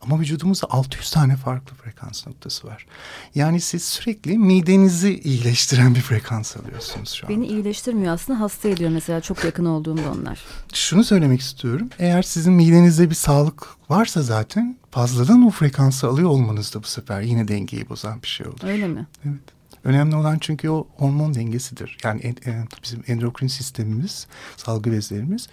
[0.00, 2.86] Ama vücudumuzda 600 tane farklı frekans noktası var.
[3.34, 7.32] Yani siz sürekli midenizi iyileştiren bir frekans alıyorsunuz şu an.
[7.32, 10.44] Beni iyileştirmiyor aslında hasta ediyor mesela çok yakın olduğumda onlar.
[10.74, 11.88] Şunu söylemek istiyorum.
[11.98, 17.20] Eğer sizin midenizde bir sağlık varsa zaten fazladan o frekansı alıyor olmanız da bu sefer
[17.20, 18.64] yine dengeyi bozan bir şey olur.
[18.64, 19.06] Öyle mi?
[19.24, 19.40] Evet.
[19.84, 21.98] Önemli olan çünkü o hormon dengesidir.
[22.04, 25.48] Yani en, en, bizim endokrin sistemimiz, salgı bezlerimiz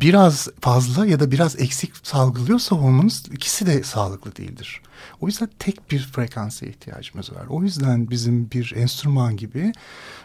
[0.00, 4.82] biraz fazla ya da biraz eksik salgılıyorsa hormonunuz ikisi de sağlıklı değildir.
[5.20, 7.46] O yüzden tek bir frekansa ihtiyacımız var.
[7.48, 9.72] O yüzden bizim bir enstrüman gibi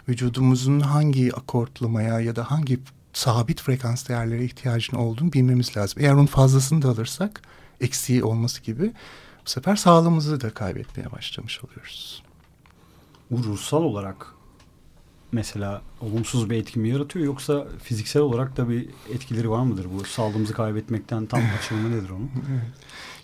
[0.10, 2.80] vücudumuzun hangi akortlamaya ya da hangi
[3.14, 6.02] sabit frekans değerlere ihtiyacın olduğunu bilmemiz lazım.
[6.02, 7.42] Eğer onun fazlasını da alırsak
[7.82, 8.94] eksiği olması gibi
[9.46, 12.24] bu sefer sağlığımızı da kaybetmeye başlamış oluyoruz.
[13.32, 14.37] Ruhsal olarak
[15.32, 20.06] mesela olumsuz bir etki mi yaratıyor yoksa fiziksel olarak da bir etkileri var mıdır bu
[20.06, 22.32] sağlığımızı kaybetmekten tam açılımı nedir onun?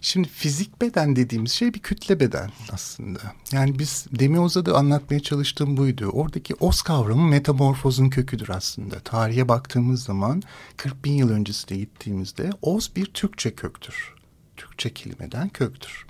[0.02, 3.20] Şimdi fizik beden dediğimiz şey bir kütle beden aslında.
[3.52, 6.06] Yani biz Demioz'a da anlatmaya çalıştığım buydu.
[6.06, 9.00] Oradaki os kavramı metamorfozun köküdür aslında.
[9.00, 10.42] Tarihe baktığımız zaman
[10.78, 14.14] 40 bin yıl öncesine gittiğimizde oz bir Türkçe köktür.
[14.58, 16.06] Türkçe kelimeden köktür.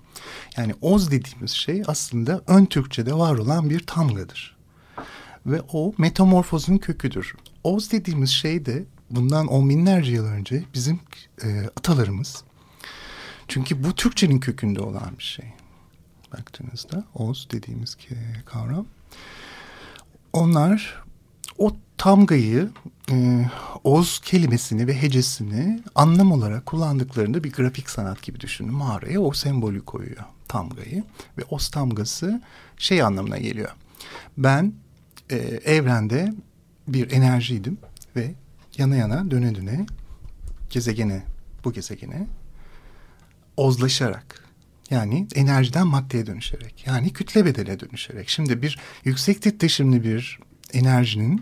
[0.58, 4.54] Yani oz dediğimiz şey aslında ön Türkçe'de var olan bir tamgadır
[5.46, 7.36] ve o metamorfozun köküdür.
[7.64, 11.00] Oz dediğimiz şey de bundan on binlerce yıl önce bizim
[11.44, 12.44] e, atalarımız.
[13.48, 15.46] Çünkü bu Türkçenin kökünde olan bir şey.
[16.34, 17.98] Baktığınızda Oz dediğimiz
[18.46, 18.86] kavram.
[20.34, 21.04] Onlar
[21.58, 22.70] o tamgayı,
[23.12, 23.46] e,
[23.84, 28.74] Oz kelimesini ve hecesini anlam olarak kullandıklarında bir grafik sanat gibi düşünün.
[28.74, 30.24] Mağaraya o sembolü koyuyor.
[30.48, 31.04] tamgayı
[31.38, 32.41] ve os tamgası
[32.78, 33.70] şey anlamına geliyor.
[34.38, 34.74] Ben
[35.34, 35.38] e,
[35.75, 36.34] evrende
[36.88, 37.77] bir enerjiydim
[38.15, 38.34] ve
[38.77, 39.86] yana yana döne döne
[40.69, 41.23] gezegene
[41.63, 42.27] bu gezegene
[43.57, 44.43] ozlaşarak
[44.89, 48.29] yani enerjiden maddeye dönüşerek yani kütle bedele dönüşerek.
[48.29, 50.39] Şimdi bir yüksek titreşimli bir
[50.73, 51.41] enerjinin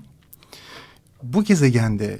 [1.23, 2.19] bu gezegende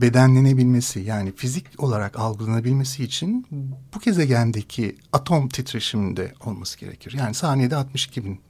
[0.00, 3.46] bedenlenebilmesi yani fizik olarak algılanabilmesi için
[3.94, 7.14] bu gezegendeki atom titreşiminde olması gerekir.
[7.18, 8.40] Yani saniyede 62 bin.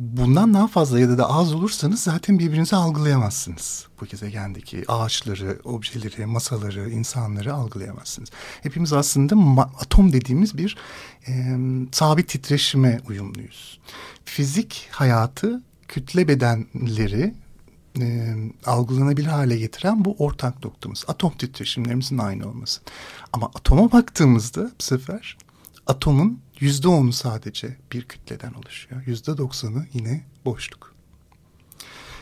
[0.00, 3.86] Bundan daha fazla ya da az olursanız zaten birbirinizi algılayamazsınız.
[4.00, 8.30] Bu gezegendeki ağaçları, objeleri, masaları, insanları algılayamazsınız.
[8.62, 10.76] Hepimiz aslında atom dediğimiz bir
[11.28, 11.56] e,
[11.92, 13.80] sabit titreşime uyumluyuz.
[14.24, 17.34] Fizik hayatı kütle bedenleri
[18.00, 18.34] e,
[18.66, 21.04] algılanabilir hale getiren bu ortak noktamız.
[21.08, 22.80] Atom titreşimlerimizin aynı olması.
[23.32, 25.36] Ama atoma baktığımızda bu sefer
[25.86, 29.02] atomun yüzde onu sadece bir kütleden oluşuyor.
[29.06, 30.94] Yüzde doksanı yine boşluk.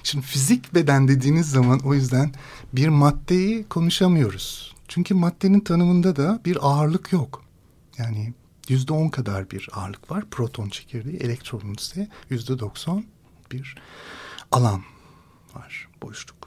[0.02, 2.32] Şimdi fizik beden dediğiniz zaman o yüzden
[2.72, 4.74] bir maddeyi konuşamıyoruz.
[4.88, 7.44] Çünkü maddenin tanımında da bir ağırlık yok.
[7.98, 8.34] Yani
[8.68, 10.24] yüzde on kadar bir ağırlık var.
[10.30, 13.04] Proton çekirdeği, elektronun ise yüzde doksan
[13.52, 13.76] bir
[14.52, 14.82] alan
[15.54, 16.37] var, boşluk.